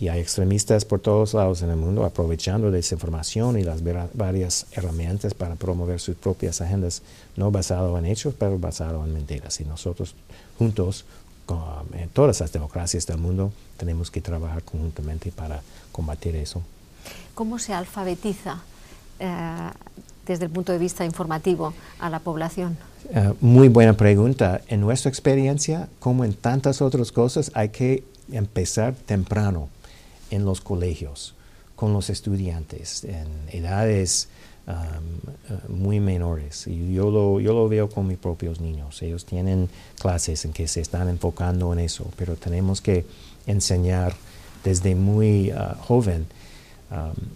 Y 0.00 0.08
hay 0.08 0.20
extremistas 0.20 0.86
por 0.86 1.00
todos 1.00 1.34
lados 1.34 1.60
en 1.60 1.68
el 1.68 1.76
mundo 1.76 2.04
aprovechando 2.04 2.70
de 2.70 2.78
esa 2.78 2.94
información 2.94 3.58
y 3.58 3.62
las 3.62 3.82
varias 4.14 4.66
herramientas 4.72 5.34
para 5.34 5.56
promover 5.56 6.00
sus 6.00 6.16
propias 6.16 6.62
agendas, 6.62 7.02
no 7.36 7.50
basado 7.50 7.98
en 7.98 8.06
hechos, 8.06 8.34
pero 8.38 8.58
basado 8.58 9.04
en 9.04 9.12
mentiras. 9.12 9.60
Y 9.60 9.64
nosotros 9.64 10.14
juntos, 10.58 11.04
en 11.92 12.08
todas 12.08 12.40
las 12.40 12.50
democracias 12.50 13.06
del 13.06 13.18
mundo, 13.18 13.52
tenemos 13.76 14.10
que 14.10 14.22
trabajar 14.22 14.62
conjuntamente 14.62 15.30
para 15.32 15.60
combatir 15.92 16.34
eso. 16.34 16.62
¿Cómo 17.34 17.58
se 17.58 17.74
alfabetiza? 17.74 18.62
Eh, 19.18 19.70
desde 20.26 20.44
el 20.44 20.50
punto 20.50 20.72
de 20.72 20.78
vista 20.78 21.04
informativo 21.04 21.74
a 21.98 22.08
la 22.08 22.20
población? 22.20 22.78
Uh, 23.12 23.34
muy 23.40 23.68
buena 23.68 23.94
pregunta. 23.94 24.60
En 24.68 24.80
nuestra 24.80 25.08
experiencia, 25.08 25.88
como 25.98 26.24
en 26.24 26.34
tantas 26.34 26.80
otras 26.80 27.10
cosas, 27.10 27.50
hay 27.54 27.70
que 27.70 28.04
empezar 28.30 28.94
temprano 28.94 29.68
en 30.30 30.44
los 30.44 30.60
colegios, 30.60 31.34
con 31.76 31.92
los 31.92 32.10
estudiantes, 32.10 33.04
en 33.04 33.26
edades 33.50 34.28
uh, 34.66 35.72
muy 35.72 36.00
menores. 36.00 36.66
Y 36.66 36.92
yo 36.92 37.10
lo, 37.10 37.40
yo 37.40 37.52
lo 37.52 37.68
veo 37.68 37.88
con 37.88 38.06
mis 38.06 38.18
propios 38.18 38.60
niños. 38.60 39.02
Ellos 39.02 39.24
tienen 39.24 39.68
clases 39.98 40.44
en 40.44 40.52
que 40.52 40.68
se 40.68 40.80
están 40.80 41.08
enfocando 41.08 41.72
en 41.72 41.80
eso, 41.80 42.10
pero 42.16 42.36
tenemos 42.36 42.80
que 42.80 43.04
enseñar 43.46 44.14
desde 44.64 44.94
muy 44.94 45.52
uh, 45.52 45.74
joven 45.80 46.26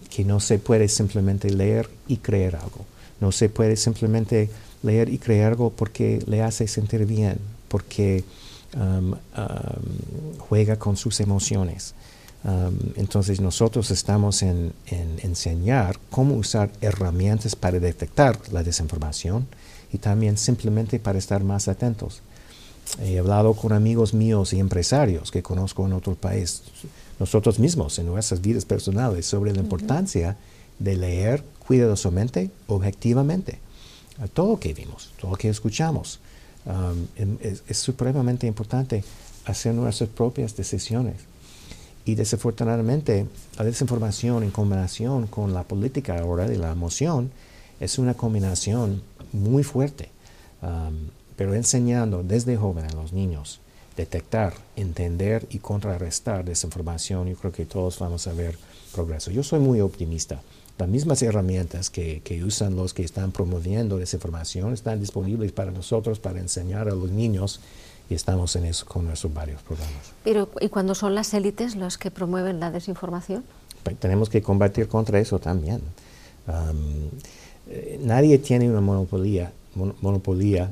que 0.09 0.25
no 0.25 0.41
se 0.41 0.59
puede 0.59 0.89
simplemente 0.89 1.49
leer 1.49 1.89
y 2.09 2.17
creer 2.17 2.57
algo. 2.57 2.85
No 3.21 3.31
se 3.31 3.47
puede 3.47 3.77
simplemente 3.77 4.49
leer 4.83 5.07
y 5.07 5.17
creer 5.17 5.45
algo 5.45 5.69
porque 5.69 6.21
le 6.27 6.41
hace 6.41 6.67
sentir 6.67 7.05
bien, 7.05 7.37
porque 7.69 8.25
juega 10.39 10.77
con 10.77 10.97
sus 10.97 11.21
emociones. 11.21 11.95
Um, 12.45 12.77
entonces 12.95 13.41
nosotros 13.41 13.89
estamos 13.89 14.43
en, 14.43 14.71
en, 14.87 15.19
enseñar 15.23 15.97
cómo 16.11 16.35
usar 16.35 16.69
herramientas 16.79 17.55
para 17.55 17.79
detectar 17.79 18.39
la 18.51 18.61
desinformación 18.61 19.47
y 19.91 19.97
también 19.97 20.37
simplemente 20.37 20.99
para 20.99 21.17
estar 21.17 21.43
más 21.43 21.67
atentos. 21.67 22.21
He 23.01 23.17
hablado 23.17 23.55
con 23.55 23.73
amigos 23.73 24.13
míos 24.13 24.53
y 24.53 24.59
empresarios 24.59 25.31
que 25.31 25.41
conozco 25.41 25.87
en 25.87 25.93
otro 25.93 26.13
país, 26.13 26.61
nosotros 27.19 27.57
mismos 27.57 27.97
en 27.97 28.05
nuestras 28.05 28.41
vidas 28.41 28.63
personales, 28.63 29.25
sobre 29.25 29.51
la 29.51 29.61
importancia 29.61 30.37
de 30.77 30.95
leer 30.95 31.43
cuidadosamente, 31.65 32.51
objetivamente 32.67 33.59
todo 34.33 34.51
lo 34.51 34.59
que 34.59 34.73
vimos, 34.73 35.11
todo 35.19 35.31
lo 35.31 35.37
que 35.37 35.49
escuchamos. 35.49 36.19
Um, 36.65 37.37
es, 37.41 37.77
supremamente 37.77 38.47
importante 38.47 39.03
hacer 39.45 39.73
nuestras 39.75 40.09
propias 40.09 40.55
decisiones. 40.55 41.15
Y 42.05 42.15
desafortunadamente, 42.15 43.25
la 43.57 43.65
desinformación 43.65 44.43
en 44.43 44.51
combinación 44.51 45.27
con 45.27 45.53
la 45.53 45.63
política 45.63 46.19
ahora 46.19 46.47
de 46.47 46.57
la 46.57 46.71
emoción 46.71 47.31
es 47.79 47.97
una 47.97 48.13
combinación 48.13 49.01
muy 49.33 49.63
fuerte. 49.63 50.09
Um, 50.61 51.09
pero 51.35 51.53
enseñando 51.53 52.23
desde 52.23 52.55
joven 52.55 52.85
a 52.85 52.93
los 52.93 53.11
niños 53.11 53.59
detectar, 53.97 54.53
entender 54.75 55.45
y 55.49 55.59
contrarrestar 55.59 56.45
desinformación, 56.45 57.27
yo 57.27 57.35
creo 57.35 57.51
que 57.51 57.65
todos 57.65 57.99
vamos 57.99 58.27
a 58.27 58.33
ver 58.33 58.57
progreso. 58.93 59.31
Yo 59.31 59.43
soy 59.43 59.59
muy 59.59 59.81
optimista 59.81 60.41
las 60.77 60.89
mismas 60.89 61.21
herramientas 61.21 61.89
que, 61.89 62.21
que, 62.21 62.43
usan 62.43 62.75
los 62.75 62.93
que 62.93 63.03
están 63.03 63.31
promoviendo 63.31 63.97
desinformación 63.97 64.73
están 64.73 64.99
disponibles 64.99 65.53
para 65.53 65.71
nosotros 65.71 66.19
para 66.19 66.39
enseñar 66.39 66.89
a 66.89 66.95
los 66.95 67.11
niños 67.11 67.61
y 68.09 68.13
estamos 68.13 68.55
en 68.55 68.65
eso 68.65 68.85
con 68.85 69.05
nuestros 69.05 69.33
varios 69.33 69.61
programas. 69.61 70.13
Pero, 70.23 70.49
¿y 70.61 70.69
cuando 70.69 70.95
son 70.95 71.15
las 71.15 71.33
élites 71.33 71.75
los 71.75 71.97
que 71.97 72.11
promueven 72.11 72.59
la 72.59 72.71
desinformación? 72.71 73.43
Pues, 73.83 73.97
tenemos 73.97 74.29
que 74.29 74.41
combatir 74.41 74.87
contra 74.87 75.19
eso 75.19 75.39
también. 75.39 75.81
Um, 76.47 77.09
eh, 77.67 77.99
nadie 78.03 78.37
tiene 78.37 78.69
una 78.69 78.81
monopolio, 78.81 79.49
monopolio 80.01 80.69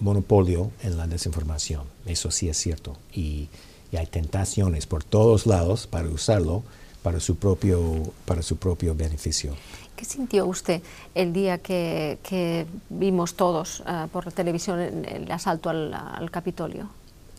monopolio 0.00 0.70
en 0.82 0.96
la 0.96 1.06
desinformación. 1.06 1.82
Eso 2.06 2.30
sí 2.30 2.48
es 2.48 2.56
cierto. 2.56 2.96
Y, 3.12 3.48
y 3.92 3.96
hay 3.96 4.06
tentaciones 4.06 4.86
por 4.86 5.04
todos 5.04 5.46
lados 5.46 5.86
para 5.86 6.08
usarlo 6.08 6.62
para 7.02 7.20
su 7.20 7.36
propio, 7.36 8.12
para 8.26 8.42
su 8.42 8.56
propio 8.56 8.94
beneficio. 8.94 9.54
¿Qué 9.98 10.04
sintió 10.04 10.46
usted 10.46 10.80
el 11.16 11.32
día 11.32 11.58
que, 11.58 12.18
que 12.22 12.66
vimos 12.88 13.34
todos 13.34 13.80
uh, 13.80 14.06
por 14.06 14.26
la 14.26 14.30
televisión 14.30 14.78
el 14.78 15.28
asalto 15.32 15.70
al, 15.70 15.92
al, 15.92 16.30
Capitolio? 16.30 16.88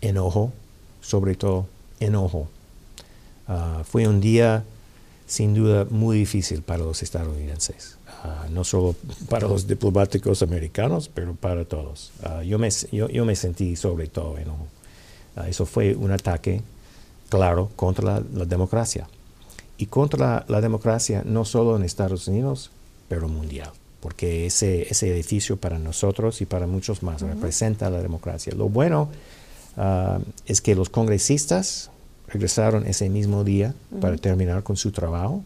Enojo, 0.02 0.52
sobre 1.00 1.36
todo 1.36 1.67
enojo. 2.02 2.50
Uh, 3.48 3.86
fue 3.86 4.10
un 4.10 4.19
día 4.19 4.65
sin 5.26 5.54
duda 5.54 5.86
muy 5.89 6.17
difícil 6.17 6.62
para 6.62 6.84
los 6.84 7.02
estadounidenses, 7.02 7.98
uh, 8.26 8.52
no 8.52 8.65
solo 8.65 8.93
para 9.30 9.48
los 9.48 9.65
diplomáticos 9.65 10.43
americanos, 10.43 11.08
pero 11.08 11.36
para 11.36 11.63
todos. 11.63 12.12
yo, 12.45 12.60
me, 12.60 12.69
yo, 12.91 13.08
yo, 13.08 13.24
me 13.24 13.38
sentí 13.38 13.78
sobre 13.78 14.08
todo 14.08 14.38
enojo. 14.38 14.67
eso 15.48 15.65
fue 15.65 15.95
un 15.95 16.12
ataque 16.12 16.62
claro 17.30 17.69
contra 17.78 18.04
la, 18.04 18.24
la 18.34 18.43
democracia 18.43 19.08
y 19.80 19.86
contra 19.86 20.46
la, 20.50 20.62
democracia 20.62 21.24
no 21.26 21.46
solo 21.46 21.78
en 21.78 21.84
Estados 21.84 22.28
Unidos, 22.28 22.70
pero 23.08 23.30
mundial, 23.30 23.72
porque 24.02 24.46
ese, 24.46 24.82
ese 24.92 25.10
edificio 25.10 25.56
para 25.56 25.80
nosotros 25.80 26.42
y 26.42 26.46
para 26.46 26.68
muchos 26.68 27.02
más 27.02 27.22
representa 27.22 27.89
la 27.89 28.02
democracia. 28.02 28.54
Lo 28.54 28.68
bueno 28.68 29.08
ah, 29.78 30.20
es 30.46 30.60
que 30.60 30.76
los 30.76 30.89
congresistas 30.89 31.92
regresaron 32.28 32.86
ese 32.88 33.10
mismo 33.10 33.46
día 33.46 33.74
para 34.02 34.18
terminar 34.18 34.63
con 34.63 34.76
su 34.76 34.92
trabajo, 34.92 35.44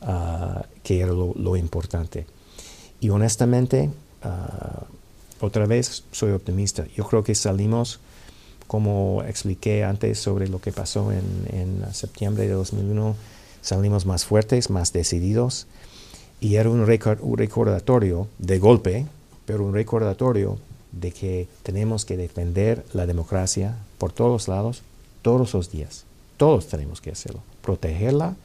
ah, 0.00 0.64
que 0.84 1.00
era 1.00 1.12
lo, 1.12 1.56
importante. 1.56 2.26
Y 3.00 3.10
honestamente, 3.10 3.90
ah, 4.22 4.84
otra 5.40 5.66
vez 5.66 6.04
soy 6.12 6.30
optimista. 6.30 6.86
Yo 6.94 7.04
creo 7.04 7.24
que 7.24 7.34
salimos 7.34 7.98
como 8.68 9.24
expliqué 9.26 9.82
antes 9.82 10.20
sobre 10.20 10.46
lo 10.46 10.60
que 10.60 10.70
pasó 10.70 11.10
en, 11.10 11.24
en 11.52 11.92
septiembre 11.92 12.46
de 12.46 12.52
2001, 12.52 13.16
salimos 13.62 14.06
más 14.06 14.24
fuertes, 14.24 14.70
más 14.70 14.92
decididos. 14.92 15.66
Y 16.40 16.56
era 16.56 16.70
un, 16.70 16.86
recordatorio 16.86 18.28
de 18.38 18.58
golpe, 18.58 19.06
pero 19.44 19.64
un 19.64 19.74
recordatorio 19.74 20.58
de 20.92 21.12
que 21.12 21.48
tenemos 21.62 22.04
que 22.04 22.16
defender 22.16 22.84
la 22.92 23.06
democracia 23.06 23.76
por 23.98 24.12
todos 24.12 24.48
lados, 24.48 24.82
todos 25.22 25.52
los 25.52 25.70
días. 25.70 26.04
Todos 26.36 26.68
tenemos 26.68 27.00
que 27.00 27.10
hacerlo. 27.10 27.42
Protegerla, 27.62 28.36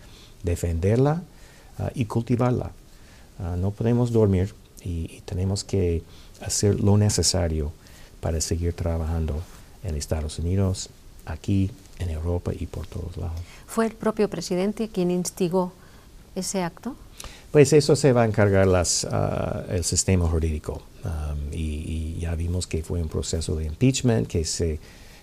defenderla 0.44 1.24
ah, 1.80 1.92
y 1.96 2.06
cultivarla. 2.06 2.72
Ah, 3.40 3.56
no 3.58 3.72
podemos 3.72 4.12
dormir 4.12 4.54
y, 4.84 5.22
tenemos 5.26 5.64
que 5.64 6.04
hacer 6.42 6.80
lo 6.80 6.98
necesario 6.98 7.72
para 8.20 8.40
seguir 8.42 8.74
trabajando 8.74 9.42
en 9.84 9.96
Estados 9.96 10.40
Unidos, 10.40 10.90
aquí 11.26 11.72
en 12.00 12.10
Europa 12.10 12.52
y 12.58 12.66
por 12.66 12.88
todos 12.88 13.18
lados. 13.18 13.40
¿Fue 13.68 13.86
el 13.86 13.94
propio 13.94 14.30
presidente 14.30 14.90
quien 14.90 15.12
instigó 15.12 15.72
ese 16.36 16.64
acto? 16.64 16.96
Pues 17.52 17.72
eso 17.72 17.96
se 17.96 18.12
va 18.12 18.24
a 18.24 18.26
encargar 18.26 18.68
las, 18.68 19.08
ah, 19.10 19.64
el 19.70 19.84
sistema 19.84 20.28
jurídico. 20.28 20.82
Um, 21.06 21.54
y, 21.54 22.18
ya 22.20 22.36
vimos 22.36 22.66
que 22.66 22.82
fue 22.82 23.02
un 23.02 23.08
proceso 23.08 23.56
de 23.56 23.66
impeachment, 23.66 24.28
que 24.28 24.44
se, 24.44 24.80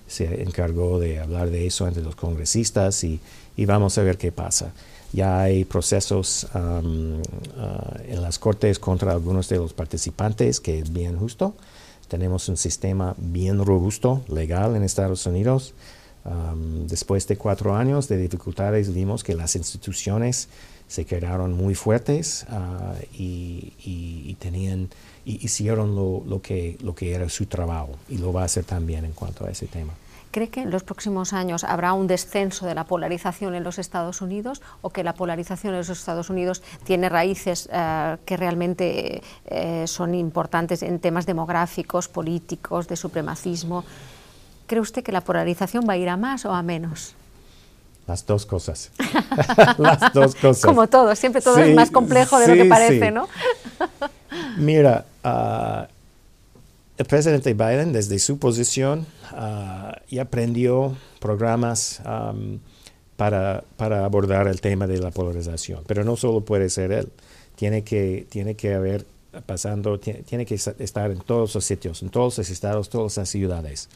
se 0.07 0.43
encargó 0.43 1.01
de 1.01 1.19
hablar 1.19 1.51
de 1.51 1.67
eso 1.67 1.85
ante 1.85 2.01
los 2.01 2.15
congresistas 2.15 3.03
y, 3.03 3.21
y 3.57 3.67
vamos 3.67 3.99
a 3.99 4.03
ver 4.03 4.19
qué 4.19 4.31
pasa. 4.31 4.73
Ya 5.13 5.43
hay 5.43 5.65
procesos 5.65 6.47
um, 6.55 7.21
ah, 7.59 7.99
en 8.07 8.23
las 8.23 8.39
cortes 8.39 8.79
contra 8.79 9.13
algunos 9.13 9.49
de 9.49 9.57
los 9.59 9.75
participantes, 9.75 10.61
que 10.61 10.79
es 10.79 10.93
bien 10.93 11.19
justo. 11.19 11.55
Tenemos 12.09 12.49
un 12.49 12.57
sistema 12.57 13.15
bien 13.19 13.63
robusto, 13.63 14.23
legal 14.29 14.77
en 14.77 14.85
Estados 14.85 15.27
Unidos 15.27 15.75
después 16.87 17.27
de 17.27 17.37
cuatro 17.37 17.75
años 17.75 18.09
de 18.09 18.17
dificultades 18.17 18.95
vimos 18.95 19.25
que 19.25 19.35
las 19.35 19.57
instituciones 19.57 20.49
se 20.87 21.05
quedaron 21.05 21.55
muy 21.55 21.75
fuertes 21.75 22.47
ah, 22.51 22.95
y, 23.13 24.37
tenían 24.39 24.89
y 25.25 25.45
hicieron 25.45 25.95
lo, 25.95 26.23
lo, 26.27 26.43
que, 26.43 26.77
lo 26.83 26.95
que 26.95 27.15
era 27.15 27.29
su 27.29 27.47
trabajo 27.47 27.93
y 28.09 28.19
lo 28.19 28.33
va 28.33 28.43
a 28.43 28.45
hacer 28.45 28.65
también 28.65 29.05
en 29.05 29.13
cuanto 29.13 29.47
a 29.47 29.51
ese 29.51 29.67
tema. 29.67 29.95
¿Cree 30.33 30.49
que 30.49 30.63
en 30.63 30.71
los 30.71 30.83
próximos 30.83 31.35
años 31.35 31.63
habrá 31.63 31.93
un 31.93 32.07
descenso 32.07 32.65
de 32.65 32.75
la 32.75 32.85
polarización 32.85 33.55
en 33.55 33.65
los 33.65 33.79
Estados 33.79 34.23
Unidos 34.23 34.63
o 34.81 34.89
que 34.89 35.05
la 35.05 35.13
polarización 35.13 35.75
en 35.75 35.81
los 35.81 35.91
Estados 35.91 36.31
Unidos 36.31 36.63
tiene 36.85 37.11
raíces 37.11 37.69
eh, 37.71 38.17
que 38.25 38.39
realmente 38.39 39.23
eh, 39.45 39.87
son 39.87 40.15
importantes 40.15 40.83
en 40.83 41.01
temas 41.01 41.27
demográficos, 41.27 42.09
políticos, 42.09 42.89
de 42.89 42.97
supremacismo? 42.97 43.85
¿Cree 44.66 44.81
usted 44.81 45.03
que 45.03 45.12
la 45.12 45.20
polarización 45.20 45.85
va 45.88 45.94
a 45.94 45.96
ir 45.96 46.09
a 46.09 46.16
más 46.16 46.44
o 46.44 46.53
a 46.53 46.62
menos? 46.62 47.14
Las 48.07 48.27
dos 48.27 48.46
cosas. 48.46 48.90
Las 49.79 50.12
dos 50.12 50.35
cosas. 50.35 50.64
Como 50.64 50.88
todo, 50.88 51.14
siempre 51.14 51.40
todo 51.40 51.59
es 51.59 51.75
más 51.75 51.90
complejo 51.90 52.38
de 52.38 52.48
lo 52.48 52.55
que 52.55 52.64
parece, 52.68 53.11
¿no? 53.11 53.29
Mira, 54.57 55.07
ah, 55.22 55.87
el 56.98 57.07
presidente 57.07 57.55
Biden, 57.55 57.92
desde 57.92 58.18
su 58.18 58.38
posición, 58.38 59.07
uh, 59.33 59.92
ya 60.09 60.22
aprendió 60.22 60.96
programas 61.20 62.03
para, 63.16 63.64
para, 63.77 64.05
abordar 64.05 64.48
el 64.48 64.61
tema 64.61 64.87
de 64.87 64.98
la 64.98 65.11
polarización. 65.11 65.85
Pero 65.87 66.05
no 66.05 66.16
solo 66.16 66.40
puede 66.42 66.70
ser 66.70 66.92
él, 66.92 67.09
tiene 67.55 67.83
que, 67.83 68.27
tiene 68.29 68.57
que 68.57 68.75
haber 68.75 69.07
pasando, 69.46 69.98
tiene, 70.01 70.22
tiene 70.22 70.44
que 70.44 70.57
estar 70.57 71.11
en 71.11 71.18
todos 71.20 71.55
los 71.55 71.64
sitios, 71.64 72.03
en 72.03 72.11
todos 72.11 72.37
los 72.38 72.51
estados, 72.51 72.90
todas 72.90 73.16
las 73.16 73.29
ciudades 73.29 73.88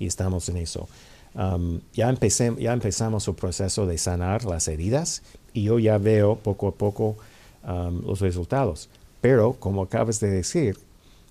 y 0.00 0.06
estamos 0.06 0.48
en 0.48 0.56
eso. 0.56 0.88
Um, 1.34 1.80
ya, 1.92 2.08
empecé, 2.08 2.52
ya 2.58 2.72
empezamos 2.72 3.28
el 3.28 3.34
proceso 3.34 3.86
de 3.86 3.96
sanar 3.98 4.44
las 4.44 4.66
heridas 4.66 5.22
y 5.52 5.62
yo 5.64 5.78
ya 5.78 5.98
veo 5.98 6.34
poco 6.34 6.66
a 6.66 6.72
poco 6.72 7.16
um, 7.62 8.04
los 8.04 8.20
resultados. 8.20 8.88
Pero, 9.20 9.52
como 9.52 9.82
acabas 9.82 10.18
de 10.18 10.30
decir, 10.30 10.76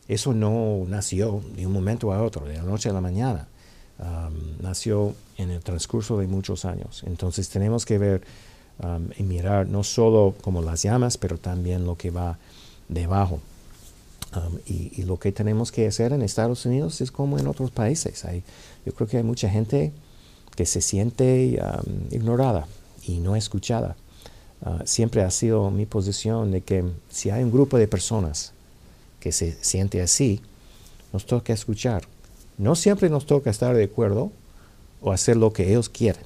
eso 0.08 0.34
no 0.34 0.86
nació 0.88 1.42
de 1.56 1.68
un 1.68 1.74
momento 1.74 2.14
a 2.14 2.24
otro, 2.24 2.46
de 2.46 2.56
la 2.56 2.64
noche 2.64 2.90
a 2.90 2.94
la 2.94 3.02
mañana. 3.02 3.48
nació 4.62 5.14
en 5.38 5.52
el 5.52 5.62
transcurso 5.62 6.18
de 6.18 6.28
muchos 6.28 6.64
años. 6.64 7.04
Entonces 7.06 7.50
tenemos 7.50 7.86
que 7.86 7.98
ver 7.98 8.22
y 9.18 9.24
mirar 9.24 9.68
no 9.68 9.84
solo 9.84 10.36
como 10.42 10.62
las 10.62 10.84
llamas, 10.84 11.18
pero 11.18 11.38
también 11.38 11.86
lo 11.86 11.96
que 11.96 12.12
va 12.12 12.38
debajo. 12.88 13.40
Y, 14.66 15.04
lo 15.04 15.18
que 15.18 15.32
tenemos 15.32 15.72
que 15.72 15.88
hacer 15.88 16.14
en 16.14 16.22
Estados 16.22 16.66
Unidos 16.66 17.02
es 17.02 17.12
como 17.12 17.40
en 17.40 17.48
otros 17.48 17.72
países. 17.72 18.26
Hay, 18.26 18.44
yo 18.86 18.94
creo 18.94 19.08
que 19.08 19.18
hay 19.18 19.24
mucha 19.24 19.50
gente 19.50 19.92
que 20.56 20.66
se 20.66 20.82
siente 20.82 21.60
ignorada 22.12 22.68
y 23.06 23.20
no 23.20 23.36
escuchada. 23.36 23.96
Ah, 24.62 24.82
siempre 24.86 25.24
ha 25.24 25.32
sido 25.32 25.72
mi 25.72 25.86
posición 25.86 26.52
de 26.52 26.62
que 26.62 26.84
si 27.10 27.30
hay 27.30 27.44
un 27.44 27.52
grupo 27.52 27.78
de 27.78 27.88
personas 27.88 28.52
que 29.20 29.32
se 29.32 29.58
siente 29.64 30.02
así, 30.02 30.42
nos 31.14 31.26
toca 31.26 31.54
escuchar. 31.54 32.04
No 32.58 32.76
siempre 32.76 33.10
nos 33.10 33.26
toca 33.26 33.50
estar 33.50 33.76
de 33.76 33.86
acuerdo 33.86 34.32
o 35.02 35.12
hacer 35.12 35.38
lo 35.38 35.54
que 35.54 35.70
ellos 35.70 35.90
quieren, 35.90 36.24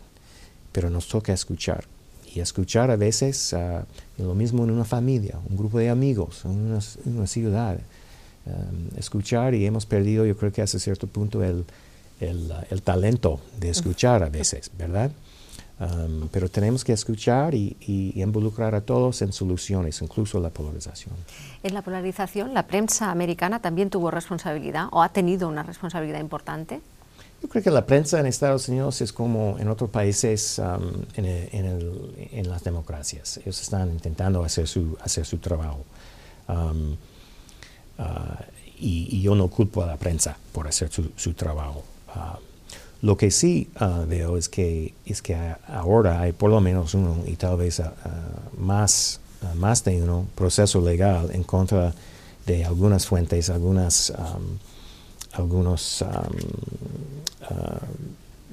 pero 0.72 0.90
nos 0.90 1.08
toca 1.08 1.32
escuchar. 1.32 1.86
Y 2.34 2.40
escuchar 2.40 2.90
a 2.90 2.96
veces 2.96 3.54
uh, 3.54 3.84
lo 4.22 4.34
mismo 4.34 4.64
en 4.64 4.72
una 4.72 4.86
familia, 4.86 5.40
un 5.50 5.56
grupo 5.56 5.78
de 5.78 5.90
amigos, 5.90 6.46
en 6.46 6.80
una, 7.06 7.28
ciudad. 7.28 7.80
Um, 8.46 8.98
escuchar 8.98 9.54
y 9.54 9.66
hemos 9.66 9.86
perdido, 9.86 10.26
yo 10.26 10.36
creo 10.36 10.52
que 10.52 10.62
hasta 10.62 10.80
cierto 10.80 11.08
punto, 11.08 11.44
el, 11.44 11.64
el, 12.20 12.52
el 12.70 12.82
talento 12.82 13.40
de 13.60 13.70
escuchar 13.70 14.24
a 14.24 14.30
veces, 14.30 14.72
¿verdad? 14.78 15.12
Um, 15.80 16.30
pero 16.30 16.50
tenemos 16.50 16.84
que 16.84 16.94
escuchar 16.94 17.56
y, 17.56 17.76
involucrar 18.16 18.76
a 18.76 18.82
todos 18.82 19.22
en 19.22 19.34
soluciones, 19.34 20.02
incluso 20.02 20.40
la 20.40 20.50
polarización. 20.50 21.16
En 21.64 21.74
la 21.74 21.82
polarización, 21.82 22.54
¿la 22.54 22.68
prensa 22.68 23.10
americana 23.10 23.60
también 23.60 23.90
tuvo 23.90 24.12
responsabilidad 24.12 24.88
o 24.92 25.02
ha 25.02 25.10
tenido 25.10 25.48
una 25.48 25.64
responsabilidad 25.64 26.20
importante? 26.20 26.82
Yo 27.44 27.50
creo 27.50 27.62
que 27.62 27.72
la 27.72 27.86
prensa 27.86 28.22
en 28.22 28.26
Estados 28.26 28.70
Unidos 28.70 29.02
es 29.02 29.12
como 29.12 29.60
en 29.60 29.68
otros 29.68 29.90
países 29.90 30.60
um, 30.60 31.04
en, 31.18 32.50
las 32.50 32.64
democracias. 32.64 33.36
Ellos 33.36 33.62
están 33.62 33.92
intentando 33.92 34.46
hacer 34.46 34.66
su, 34.66 34.98
hacer 35.02 35.26
su 35.26 35.40
trabajo. 35.40 35.84
Um, 36.48 36.94
uh, 38.00 38.04
y, 38.80 39.22
yo 39.22 39.36
no 39.36 39.50
culpo 39.50 39.84
a 39.84 39.88
la 39.88 39.98
prensa 39.98 40.38
por 40.54 40.70
hacer 40.70 40.90
su, 40.90 41.34
trabajo. 41.34 41.84
Uh, 42.16 42.38
lo 43.06 43.18
que 43.18 43.30
sí 43.30 43.70
uh, 43.82 44.08
veo 44.08 44.38
es 44.38 44.48
que, 44.48 44.94
es 45.06 45.22
que 45.22 45.36
ahora 45.68 46.22
hay 46.22 46.32
por 46.32 46.50
lo 46.50 46.62
menos 46.62 46.94
uno 46.94 47.26
y 47.28 47.36
tal 47.36 47.58
vez 47.58 47.82
más, 48.58 49.20
más 49.56 49.84
de 49.84 50.02
uno 50.02 50.28
proceso 50.36 50.80
legal 50.80 51.30
en 51.34 51.44
contra 51.44 51.94
de 52.46 52.64
algunas 52.64 53.06
fuentes, 53.06 53.50
algunas, 53.50 54.12
um, 54.12 54.60
algunos 55.34 56.02
um, 56.02 56.08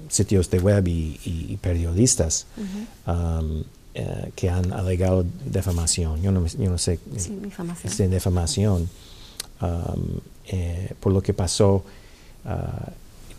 sitios 0.08 0.50
de 0.50 0.58
web 0.58 0.88
y, 0.88 1.58
periodistas 1.60 2.46
um, 3.06 3.62
eh, 3.94 4.32
que 4.34 4.50
han 4.50 4.72
alegado 4.72 5.24
defamación. 5.44 6.22
Yo 6.22 6.32
no, 6.32 6.46
yo 6.46 6.70
no 6.70 6.78
sé 6.78 6.98
sí, 7.16 7.38
difamación. 7.42 7.92
Es 7.92 8.10
defamación 8.10 8.88
eh, 10.46 10.94
por 11.00 11.12
lo 11.12 11.22
que 11.22 11.34
pasó 11.34 11.84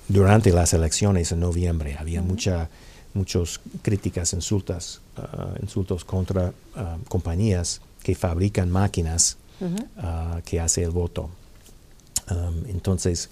durante 0.08 0.52
las 0.52 0.74
elecciones 0.74 1.32
en 1.32 1.40
noviembre. 1.40 1.96
Había 1.98 2.22
mucha, 2.22 2.70
muchas 3.14 3.60
críticas, 3.82 4.34
insultas, 4.34 5.02
uh, 5.18 5.62
insultos 5.62 6.06
contra 6.06 6.50
uh, 6.50 7.04
compañías 7.08 7.82
que 8.04 8.16
fabrican 8.16 8.70
máquinas 8.70 9.38
uh, 9.62 10.42
que 10.46 10.60
hace 10.60 10.84
el 10.84 10.92
voto. 10.92 11.30
Um, 12.30 12.66
entonces, 12.68 13.30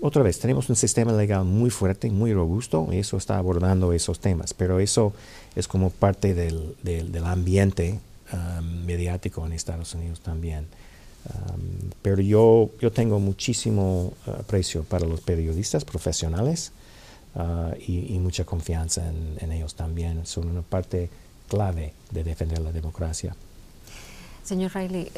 otra 0.00 0.22
vez, 0.22 0.38
tenemos 0.38 0.68
un 0.68 0.76
sistema 0.76 1.12
legal 1.12 1.44
muy 1.44 1.70
fuerte, 1.70 2.10
muy 2.10 2.32
robusto, 2.32 2.88
y 2.90 2.98
eso 2.98 3.16
está 3.16 3.38
abordando 3.38 3.92
esos 3.92 4.20
temas, 4.20 4.52
pero 4.54 4.80
eso 4.80 5.12
es 5.54 5.68
como 5.68 5.90
parte 5.90 6.34
del, 6.34 6.74
del, 6.82 7.24
ambiente 7.24 8.00
mediático 8.84 9.46
en 9.46 9.52
Estados 9.52 9.94
Unidos 9.94 10.20
también. 10.20 10.66
Pero 12.02 12.20
yo, 12.20 12.70
yo 12.80 12.90
tengo 12.90 13.20
muchísimo 13.20 14.12
uh, 14.26 14.30
aprecio 14.30 14.82
para 14.82 15.06
los 15.06 15.20
periodistas 15.20 15.84
profesionales 15.84 16.72
uh, 17.36 17.74
y, 17.86 18.18
mucha 18.18 18.44
confianza 18.44 19.02
en, 19.38 19.52
ellos 19.52 19.74
también. 19.74 20.26
Son 20.26 20.48
una 20.48 20.62
parte 20.62 21.10
clave 21.48 21.94
de 22.10 22.24
defender 22.24 22.58
la 22.58 22.72
democracia. 22.72 23.36
Señor 24.42 24.72
Riley, 24.74 25.10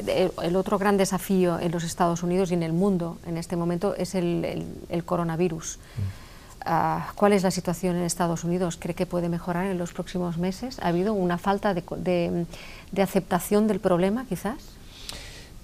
el, 0.43 0.55
otro 0.55 0.77
gran 0.77 0.97
desafío 0.97 1.59
en 1.59 1.71
los 1.71 1.83
Estados 1.83 2.23
Unidos 2.23 2.51
y 2.51 2.53
en 2.53 2.63
el 2.63 2.73
mundo 2.73 3.17
en 3.25 3.37
este 3.37 3.55
momento 3.55 3.95
es 3.95 4.15
el, 4.15 4.65
el, 4.89 5.03
coronavirus. 5.03 5.79
Mm. 5.97 6.25
Uh, 6.67 7.01
¿Cuál 7.15 7.33
es 7.33 7.43
la 7.43 7.51
situación 7.51 7.95
en 7.95 8.03
Estados 8.03 8.43
Unidos? 8.43 8.77
¿Cree 8.79 8.95
que 8.95 9.05
puede 9.05 9.29
mejorar 9.29 9.65
en 9.67 9.77
los 9.77 9.93
próximos 9.93 10.37
meses? 10.37 10.79
¿Ha 10.79 10.87
habido 10.87 11.13
una 11.13 11.37
falta 11.37 11.73
de, 11.73 11.83
de, 11.97 12.45
de 12.91 13.01
aceptación 13.01 13.67
del 13.67 13.79
problema, 13.79 14.25
quizás? 14.27 14.57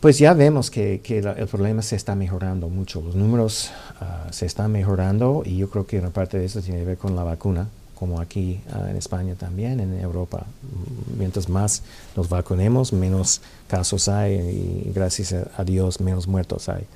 Pues 0.01 0.17
ya 0.17 0.33
vemos 0.33 0.71
que, 0.71 0.99
el 1.07 1.47
problema 1.47 1.83
se 1.83 1.95
está 1.95 2.15
mejorando 2.15 2.69
mucho, 2.69 3.01
los 3.01 3.13
números 3.13 3.69
ah, 3.99 4.25
se 4.31 4.47
están 4.47 4.71
mejorando 4.71 5.43
y 5.45 5.57
yo 5.57 5.69
creo 5.69 5.85
que 5.85 5.99
una 5.99 6.09
parte 6.09 6.39
de 6.39 6.45
eso 6.45 6.59
tiene 6.59 6.79
que 6.79 6.85
ver 6.85 6.97
con 6.97 7.15
la 7.15 7.23
vacuna, 7.23 7.67
como 8.01 8.19
aquí 8.19 8.59
ah, 8.73 8.87
en 8.89 8.97
España 8.97 9.35
también, 9.35 9.79
en 9.79 9.93
Europa. 9.99 10.45
Mientras 11.17 11.47
más 11.47 11.83
nos 12.17 12.27
vacunemos, 12.27 12.91
menos 12.91 13.41
casos 13.67 14.09
hay 14.09 14.33
y 14.33 14.91
gracias 14.91 15.35
a 15.55 15.63
Dios 15.63 16.01
menos 16.01 16.27
muertos 16.27 16.67
hay. 16.67 16.87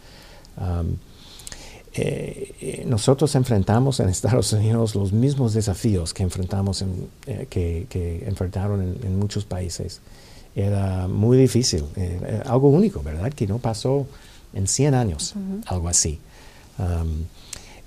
Eh, 1.94 2.56
eh, 2.60 2.84
nosotros 2.88 3.36
enfrentamos 3.36 4.00
en 4.00 4.10
Estados 4.10 4.52
Unidos 4.52 4.96
los 4.96 5.14
mismos 5.14 5.54
desafíos 5.54 6.14
que 6.14 6.24
enfrentamos 6.24 6.84
eh, 7.28 7.48
que, 7.50 8.24
enfrentaron 8.28 8.82
en 8.82 9.20
muchos 9.20 9.46
países 9.46 10.02
era 10.56 11.08
muy 11.08 11.38
difícil, 11.38 11.84
eh, 11.98 12.42
algo 12.46 12.70
único, 12.70 13.04
¿verdad? 13.04 13.32
Que 13.34 13.46
no 13.46 13.60
pasó 13.60 14.08
en 14.54 14.68
100 14.68 14.96
años, 14.96 15.36
algo 15.66 15.90
así. 15.90 16.20
Um, 16.80 17.26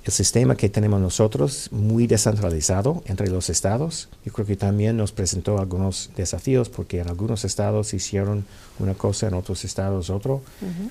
el 0.08 0.12
sistema 0.12 0.56
que 0.56 0.70
tenemos 0.70 1.02
nosotros, 1.02 1.68
muy 1.70 2.06
descentralizado 2.06 3.02
entre 3.04 3.28
los 3.28 3.50
estados, 3.50 4.08
yo 4.24 4.32
creo 4.32 4.46
que 4.46 4.56
también 4.56 4.96
nos 4.96 5.12
presentó 5.12 5.58
algunos 5.58 6.08
desafíos 6.16 6.70
porque 6.70 7.00
en 7.00 7.08
algunos 7.08 7.44
estados 7.44 7.92
hicieron 7.92 8.46
una 8.78 8.94
cosa, 8.94 9.26
en 9.26 9.34
otros 9.34 9.66
estados 9.66 10.08
otro, 10.08 10.40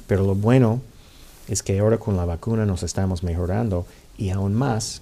pero 0.06 0.24
lo 0.24 0.36
bueno 0.36 0.82
es 1.48 1.64
que 1.64 1.80
ahora 1.80 1.98
con 1.98 2.16
la 2.16 2.26
vacuna 2.26 2.68
nos 2.68 2.84
estamos 2.84 3.24
mejorando 3.24 3.88
y 4.20 4.30
aún 4.30 4.54
más 4.54 5.02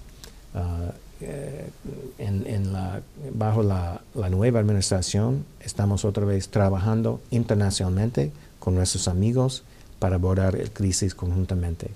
uh, 0.54 0.92
eh, 1.20 1.68
en, 2.16 2.72
la, 2.72 3.02
bajo 3.34 3.62
la, 3.62 4.00
nueva 4.30 4.60
administración 4.60 5.44
estamos 5.60 6.06
otra 6.06 6.24
vez 6.24 6.48
trabajando 6.48 7.20
internacionalmente 7.30 8.32
con 8.60 8.76
nuestros 8.76 9.08
amigos 9.08 9.62
para 9.98 10.14
abordar 10.14 10.56
el 10.56 10.70
crisis 10.70 11.14
conjuntamente. 11.14 11.90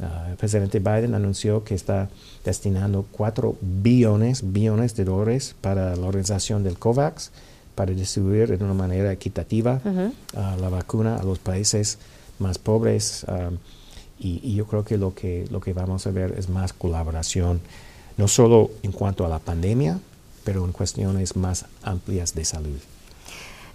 Ah, 0.00 0.26
el 0.30 0.36
presidente 0.36 0.80
Biden 0.80 1.14
anunció 1.14 1.62
que 1.64 1.74
está 1.74 2.08
destinando 2.44 3.06
4 3.12 3.56
billones, 3.60 4.52
billones 4.52 4.96
de 4.96 5.04
dólares 5.04 5.54
para 5.60 5.94
la 5.94 6.06
organización 6.06 6.64
del 6.64 6.78
COVAX 6.78 7.30
para 7.74 7.92
distribuir 7.92 8.56
de 8.56 8.64
una 8.64 8.74
manera 8.74 9.12
equitativa 9.12 9.80
la 10.34 10.68
vacuna 10.68 11.16
a 11.16 11.24
los 11.24 11.38
países 11.38 11.98
más 12.38 12.58
pobres. 12.58 13.24
Ah, 13.28 13.50
y, 14.18 14.40
y, 14.42 14.54
yo 14.54 14.66
creo 14.66 14.84
que 14.84 14.96
lo, 14.96 15.12
que 15.14 15.46
lo 15.50 15.60
que 15.60 15.72
vamos 15.72 16.06
a 16.06 16.10
ver 16.12 16.34
es 16.38 16.48
más 16.48 16.72
colaboración 16.72 17.60
no 18.16 18.28
solo 18.28 18.70
en 18.82 18.92
cuanto 18.92 19.26
a 19.26 19.28
la 19.28 19.40
pandemia, 19.40 19.98
pero 20.44 20.64
en 20.64 20.72
cuestiones 20.72 21.36
más 21.36 21.66
amplias 21.82 22.34
de 22.34 22.44
salud. 22.44 22.78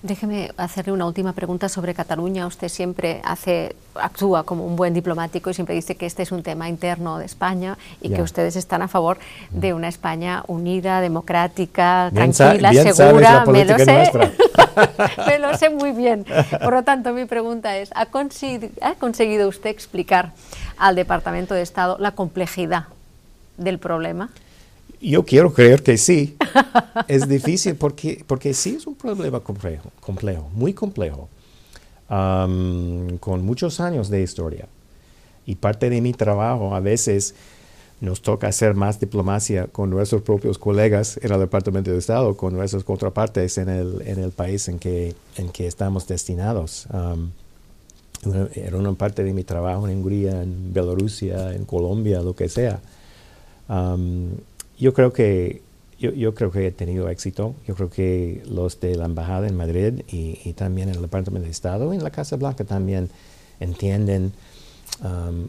Déjeme 0.01 0.51
hacerle 0.55 0.93
una 0.93 1.05
última 1.05 1.33
pregunta 1.33 1.67
sobre 1.67 1.93
Cataluña. 1.93 2.47
Usted 2.47 2.69
siempre 2.69 3.19
hace, 3.25 3.75
actúa 3.95 4.43
como 4.43 4.65
un 4.65 4.77
buen 4.77 4.93
diplomático 4.93 5.49
y 5.49 5.53
siempre 5.53 5.75
dice 5.75 5.95
que 5.95 6.05
este 6.05 6.23
es 6.23 6.31
un 6.31 6.41
tema 6.41 6.69
interno 6.69 7.17
de 7.17 7.25
España 7.25 7.77
y 8.01 8.09
que 8.09 8.21
ustedes 8.21 8.55
están 8.55 8.81
a 8.81 8.88
favor 8.88 9.17
de 9.49 9.73
una 9.73 9.89
España 9.89 10.43
unida, 10.47 11.01
democrática, 11.01 12.12
tranquila, 12.13 12.93
segura. 12.93 13.45
me 13.45 13.65
lo 13.65 13.77
sé. 13.77 14.09
me 15.27 15.38
lo 15.38 15.57
sé 15.57 15.69
muy 15.69 15.91
bien. 15.91 16.25
Por 16.63 16.73
lo 16.73 16.83
tanto, 16.83 17.12
mi 17.12 17.25
pregunta 17.25 17.75
es: 17.75 17.91
¿ha 17.93 18.05
conseguido 18.05 19.49
usted 19.49 19.69
explicar 19.69 20.31
al 20.77 20.95
Departamento 20.95 21.53
de 21.53 21.62
Estado 21.62 21.97
la 21.99 22.12
complejidad 22.12 22.85
del 23.57 23.79
problema? 23.79 24.29
Yo 25.01 25.25
quiero 25.25 25.53
creer 25.53 25.81
que 25.83 25.97
sí. 25.97 26.35
es 27.07 27.27
difícil 27.27 27.75
porque, 27.75 28.23
porque 28.27 28.53
sí 28.53 28.75
es 28.77 28.88
un 28.88 28.95
problema 28.95 29.39
complejo, 29.39 29.91
complejo 29.99 30.49
muy 30.53 30.73
complejo, 30.73 31.29
con 32.07 33.45
muchos 33.45 33.79
años 33.79 34.09
de 34.09 34.21
historia. 34.21 34.67
Y 35.45 35.55
parte 35.55 35.89
de 35.89 36.01
mi 36.01 36.13
trabajo 36.13 36.75
a 36.75 36.79
veces 36.79 37.33
nos 38.01 38.21
toca 38.21 38.47
hacer 38.47 38.75
más 38.75 38.99
diplomacia 38.99 39.67
con 39.67 39.89
nuestros 39.89 40.21
propios 40.21 40.57
colegas 40.57 41.19
en 41.21 41.31
el 41.31 41.39
Departamento 41.39 41.91
de 41.91 41.97
Estado, 41.97 42.35
con 42.38 42.53
nuestras 42.53 42.83
contrapartes 42.83 43.57
en 43.57 43.69
el, 43.69 44.01
en 44.05 44.19
el 44.19 44.31
país 44.31 44.67
en 44.69 44.79
que, 44.79 45.15
en 45.35 45.49
que 45.49 45.67
estamos 45.67 46.07
destinados. 46.07 46.88
era 48.53 48.77
una 48.77 48.93
parte 48.93 49.23
de 49.23 49.33
mi 49.33 49.43
trabajo 49.43 49.88
en 49.88 49.97
Hungría, 49.97 50.41
en 50.43 50.73
Bielorrusia, 50.73 51.53
en 51.53 51.65
Colombia, 51.65 52.21
lo 52.21 52.35
que 52.35 52.47
sea. 52.47 52.79
Yo 54.79 54.93
creo 54.93 55.13
que 55.13 55.61
yo, 55.99 56.33
creo 56.33 56.49
que 56.49 56.65
he 56.65 56.71
tenido 56.71 57.09
éxito. 57.09 57.55
Yo 57.67 57.75
creo 57.75 57.89
que 57.89 58.41
los 58.45 58.79
de 58.79 58.95
la 58.95 59.03
embajada 59.03 59.47
en 59.47 59.57
Madrid 59.57 60.01
y, 60.07 60.39
y 60.45 60.53
también 60.53 60.87
en 60.87 60.95
el 60.95 61.01
Departamento 61.01 61.45
de 61.45 61.51
Estado 61.51 61.91
en 61.93 62.01
la 62.01 62.09
Casa 62.09 62.37
Blanca 62.37 62.63
también 62.63 63.09
entienden 63.59 64.31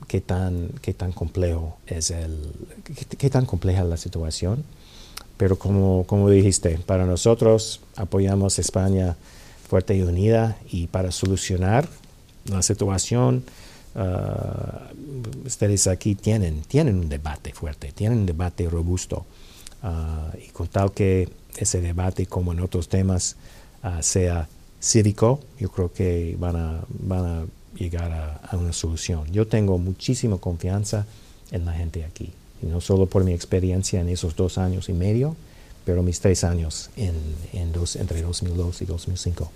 qué 0.07 0.21
tan 0.21 0.71
qué 0.81 0.95
tan 0.95 1.13
complejo 1.13 1.77
es 1.87 2.11
el 2.11 2.53
qué, 3.19 3.31
tan 3.31 3.47
compleja 3.47 3.85
la 3.85 3.97
situación. 3.97 4.65
Pero 5.37 5.59
como, 5.59 6.05
como 6.07 6.29
dijiste, 6.29 6.79
para 6.85 7.07
nosotros 7.07 7.81
apoyamos 7.97 8.59
España 8.59 9.17
fuerte 9.69 9.97
y 9.97 10.03
unida 10.03 10.59
y 10.71 10.89
para 10.89 11.13
solucionar 11.13 11.89
la 12.45 12.63
situación, 12.63 13.45
uh, 13.95 15.47
ustedes 15.47 15.87
aquí 15.87 16.15
tienen, 16.15 16.63
tienen 16.63 16.97
un 16.97 17.09
debate 17.09 17.53
fuerte, 17.53 17.93
tienen 17.93 18.21
un 18.21 18.27
debate 18.27 18.69
robusto. 18.69 19.27
Uh, 19.83 20.37
y 20.39 20.49
con 20.49 20.69
tal 20.69 20.93
que 20.93 21.29
ese 21.57 21.81
debate, 21.81 22.27
como 22.27 22.53
en 22.53 22.61
otros 22.61 22.89
temas, 22.89 23.37
uh, 23.83 24.03
sea 24.03 24.49
cívico, 24.81 25.41
yo 25.59 25.71
creo 25.71 25.93
que 25.93 26.37
van 26.39 26.57
a, 26.57 26.81
van 26.89 27.25
a 27.25 27.45
llegar 27.77 28.13
a, 28.13 28.37
a, 28.37 28.57
una 28.57 28.73
solución. 28.73 29.27
Yo 29.33 29.47
tengo 29.47 29.79
muchísima 29.79 30.39
confianza 30.39 31.07
en 31.51 31.65
la 31.65 31.73
gente 31.73 32.05
aquí, 32.05 32.31
y 32.63 32.67
no 32.67 32.81
solo 32.81 33.07
por 33.07 33.25
mi 33.25 33.33
experiencia 33.33 34.01
en 34.01 34.09
esos 34.09 34.37
dos 34.37 34.59
años 34.59 34.89
y 34.89 34.93
medio, 34.93 35.37
pero 35.85 36.03
mis 36.03 36.21
tres 36.21 36.45
años 36.45 36.91
en, 36.97 37.15
en 37.53 37.73
dos, 37.73 37.97
entre 37.97 38.23
2002 38.23 38.83
y 38.83 38.85
2005. 38.85 39.51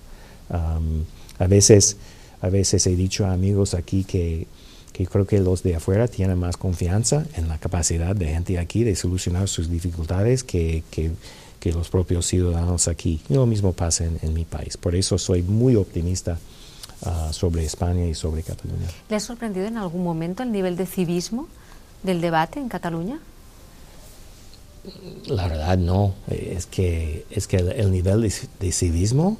Um, 0.50 1.04
a 1.38 1.46
veces 1.46 1.96
a 2.40 2.48
veces 2.48 2.86
he 2.86 2.96
dicho 2.96 3.26
a 3.26 3.32
amigos 3.32 3.74
aquí 3.74 4.04
que, 4.04 4.46
que 4.92 5.06
creo 5.06 5.26
que 5.26 5.40
los 5.40 5.62
de 5.62 5.74
afuera 5.74 6.06
tienen 6.06 6.38
más 6.38 6.56
confianza 6.56 7.26
en 7.34 7.48
la 7.48 7.58
capacidad 7.58 8.14
de 8.14 8.26
gente 8.26 8.58
aquí 8.58 8.84
de 8.84 8.94
solucionar 8.94 9.48
sus 9.48 9.68
dificultades 9.68 10.44
que, 10.44 10.84
que, 10.90 11.10
que 11.58 11.72
los 11.72 11.88
propios 11.88 12.26
ciudadanos 12.26 12.86
aquí. 12.86 13.20
Y 13.28 13.34
lo 13.34 13.44
mismo 13.46 13.72
pasa 13.72 14.04
en, 14.04 14.18
en, 14.22 14.32
mi 14.32 14.44
país. 14.44 14.76
Por 14.76 14.94
eso 14.94 15.18
soy 15.18 15.42
muy 15.42 15.74
optimista 15.74 16.38
uh, 17.06 17.32
sobre 17.32 17.64
España 17.64 18.06
y 18.06 18.14
sobre 18.14 18.42
Cataluña. 18.42 18.86
¿Le 19.08 19.16
ha 19.16 19.20
sorprendido 19.20 19.66
en 19.66 19.78
algún 19.78 20.04
momento 20.04 20.42
el 20.44 20.52
nivel 20.52 20.76
de 20.76 20.86
civismo 20.86 21.48
del 22.04 22.20
debate 22.20 22.60
en 22.60 22.68
Cataluña? 22.68 23.18
La 25.26 25.48
verdad 25.48 25.76
no. 25.76 26.14
Es 26.28 26.66
que, 26.66 27.26
es 27.30 27.48
que 27.48 27.56
el, 27.56 27.72
el 27.72 27.90
nivel 27.90 28.20
de, 28.20 28.32
de 28.60 28.70
civismo 28.72 29.38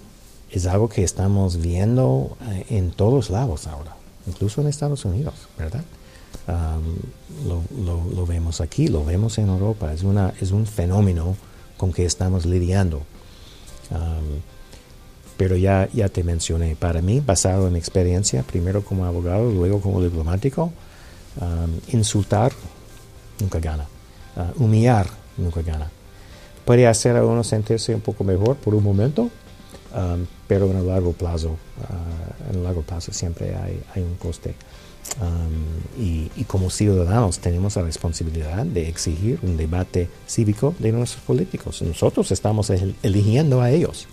es 0.58 0.66
algo 0.66 0.88
que 0.88 1.02
estamos 1.02 1.60
viendo 1.60 2.36
eh, 2.50 2.66
en 2.70 2.90
todos 2.90 3.30
lados 3.30 3.66
ahora, 3.66 3.96
incluso 4.26 4.60
en 4.60 4.68
Estados 4.68 5.04
Unidos, 5.04 5.34
¿verdad? 5.58 5.84
lo, 7.46 7.62
lo, 8.14 8.26
vemos 8.26 8.60
aquí, 8.60 8.88
lo 8.88 9.04
vemos 9.04 9.38
en 9.38 9.48
Europa, 9.48 9.92
es, 9.92 10.02
una, 10.02 10.34
es 10.40 10.50
un 10.50 10.66
fenómeno 10.66 11.36
con 11.78 11.92
que 11.92 12.04
estamos 12.04 12.44
lidiando. 12.44 13.02
pero 15.38 15.56
ya, 15.56 15.88
ya 15.92 16.08
te 16.08 16.22
mencioné, 16.22 16.76
para 16.76 17.00
mí, 17.00 17.20
basado 17.20 17.66
en 17.66 17.76
experiencia, 17.76 18.42
primero 18.42 18.84
como 18.84 19.06
abogado, 19.06 19.50
luego 19.50 19.80
como 19.80 20.02
diplomático, 20.02 20.70
insultar 21.92 22.52
nunca 23.40 23.58
gana, 23.58 23.86
ah, 24.36 24.52
humillar 24.56 25.06
nunca 25.38 25.62
gana. 25.62 25.90
Puede 26.66 26.86
hacer 26.86 27.16
a 27.16 27.24
uno 27.24 27.42
sentirse 27.42 27.94
un 27.94 28.02
poco 28.02 28.22
mejor 28.22 28.56
por 28.56 28.74
un 28.74 28.84
momento, 28.84 29.30
Um, 29.94 30.26
pero 30.46 30.70
en 30.70 30.76
el 30.76 30.86
largo 30.86 31.12
plazo, 31.12 31.50
uh, 31.50 32.50
en 32.50 32.56
el 32.56 32.64
largo 32.64 32.82
plazo 32.82 33.12
siempre 33.12 33.54
hay, 33.56 34.02
un 34.02 34.14
coste. 34.16 34.54
Y, 35.98 36.28
como 36.46 36.70
ciudadanos 36.70 37.38
tenemos 37.38 37.76
la 37.76 37.82
responsabilidad 37.82 38.64
de 38.64 38.88
exigir 38.88 39.38
un 39.42 39.56
debate 39.56 40.08
cívico 40.26 40.74
de 40.78 40.92
nuestros 40.92 41.22
políticos. 41.24 41.82
Nosotros 41.82 42.32
estamos 42.32 42.70
el, 42.70 42.94
eligiendo 43.02 43.60
a 43.60 43.70
ellos. 43.70 44.06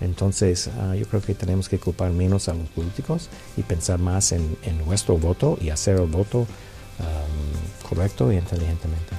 Entonces, 0.00 0.68
uh, 0.68 0.94
yo 0.94 1.06
creo 1.06 1.22
que 1.22 1.34
tenemos 1.34 1.68
que 1.68 1.78
culpar 1.78 2.12
menos 2.12 2.48
a 2.48 2.54
los 2.54 2.68
políticos 2.68 3.28
y 3.56 3.62
pensar 3.62 3.98
más 3.98 4.32
en, 4.32 4.56
nuestro 4.86 5.18
voto 5.18 5.58
y 5.60 5.70
hacer 5.70 5.96
el 5.96 6.06
voto 6.06 6.46
correcto 7.88 8.32
y 8.32 8.36
inteligentemente. 8.36 9.14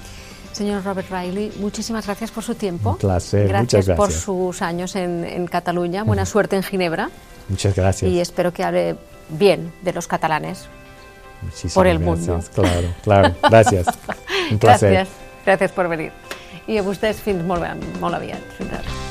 Señor 0.60 0.84
Robert 0.84 1.10
Riley, 1.10 1.54
muchísimas 1.62 2.06
gracias 2.06 2.32
por 2.32 2.44
su 2.44 2.54
tiempo. 2.54 2.90
Un 2.90 2.98
placer, 2.98 3.48
gracias, 3.48 3.62
muchas 3.62 3.86
gracias. 3.88 3.96
por 3.96 4.12
sus 4.12 4.62
años 4.62 4.94
en, 4.98 5.24
en 5.24 5.48
Cataluña. 5.48 6.04
Buena 6.04 6.26
suerte 6.26 6.58
en 6.58 6.64
Ginebra. 6.64 7.10
Muchas 7.48 7.74
gracias. 7.74 8.12
Y 8.12 8.20
espero 8.20 8.52
que 8.52 8.66
hable 8.66 8.98
bien 9.30 9.72
de 9.84 9.94
los 9.94 10.06
catalanes 10.06 10.68
Muchísimas 11.42 11.74
por 11.76 11.88
el 11.88 12.00
gracias. 12.00 12.28
mundo. 12.28 12.46
Claro, 12.54 12.88
claro. 13.02 13.36
Gracias. 13.50 13.88
Un 14.52 14.60
placer. 14.60 14.92
Gràcies, 14.92 15.08
gràcies 15.46 15.72
per 15.72 15.88
venir. 15.88 16.12
I 16.68 16.76
a 16.78 16.84
vostès 16.84 17.24
fins 17.24 17.40
molt, 17.48 17.64
ben, 17.64 17.80
molt 18.04 18.20
aviat. 18.20 18.44
Fins 18.58 18.76
ara. 18.82 19.09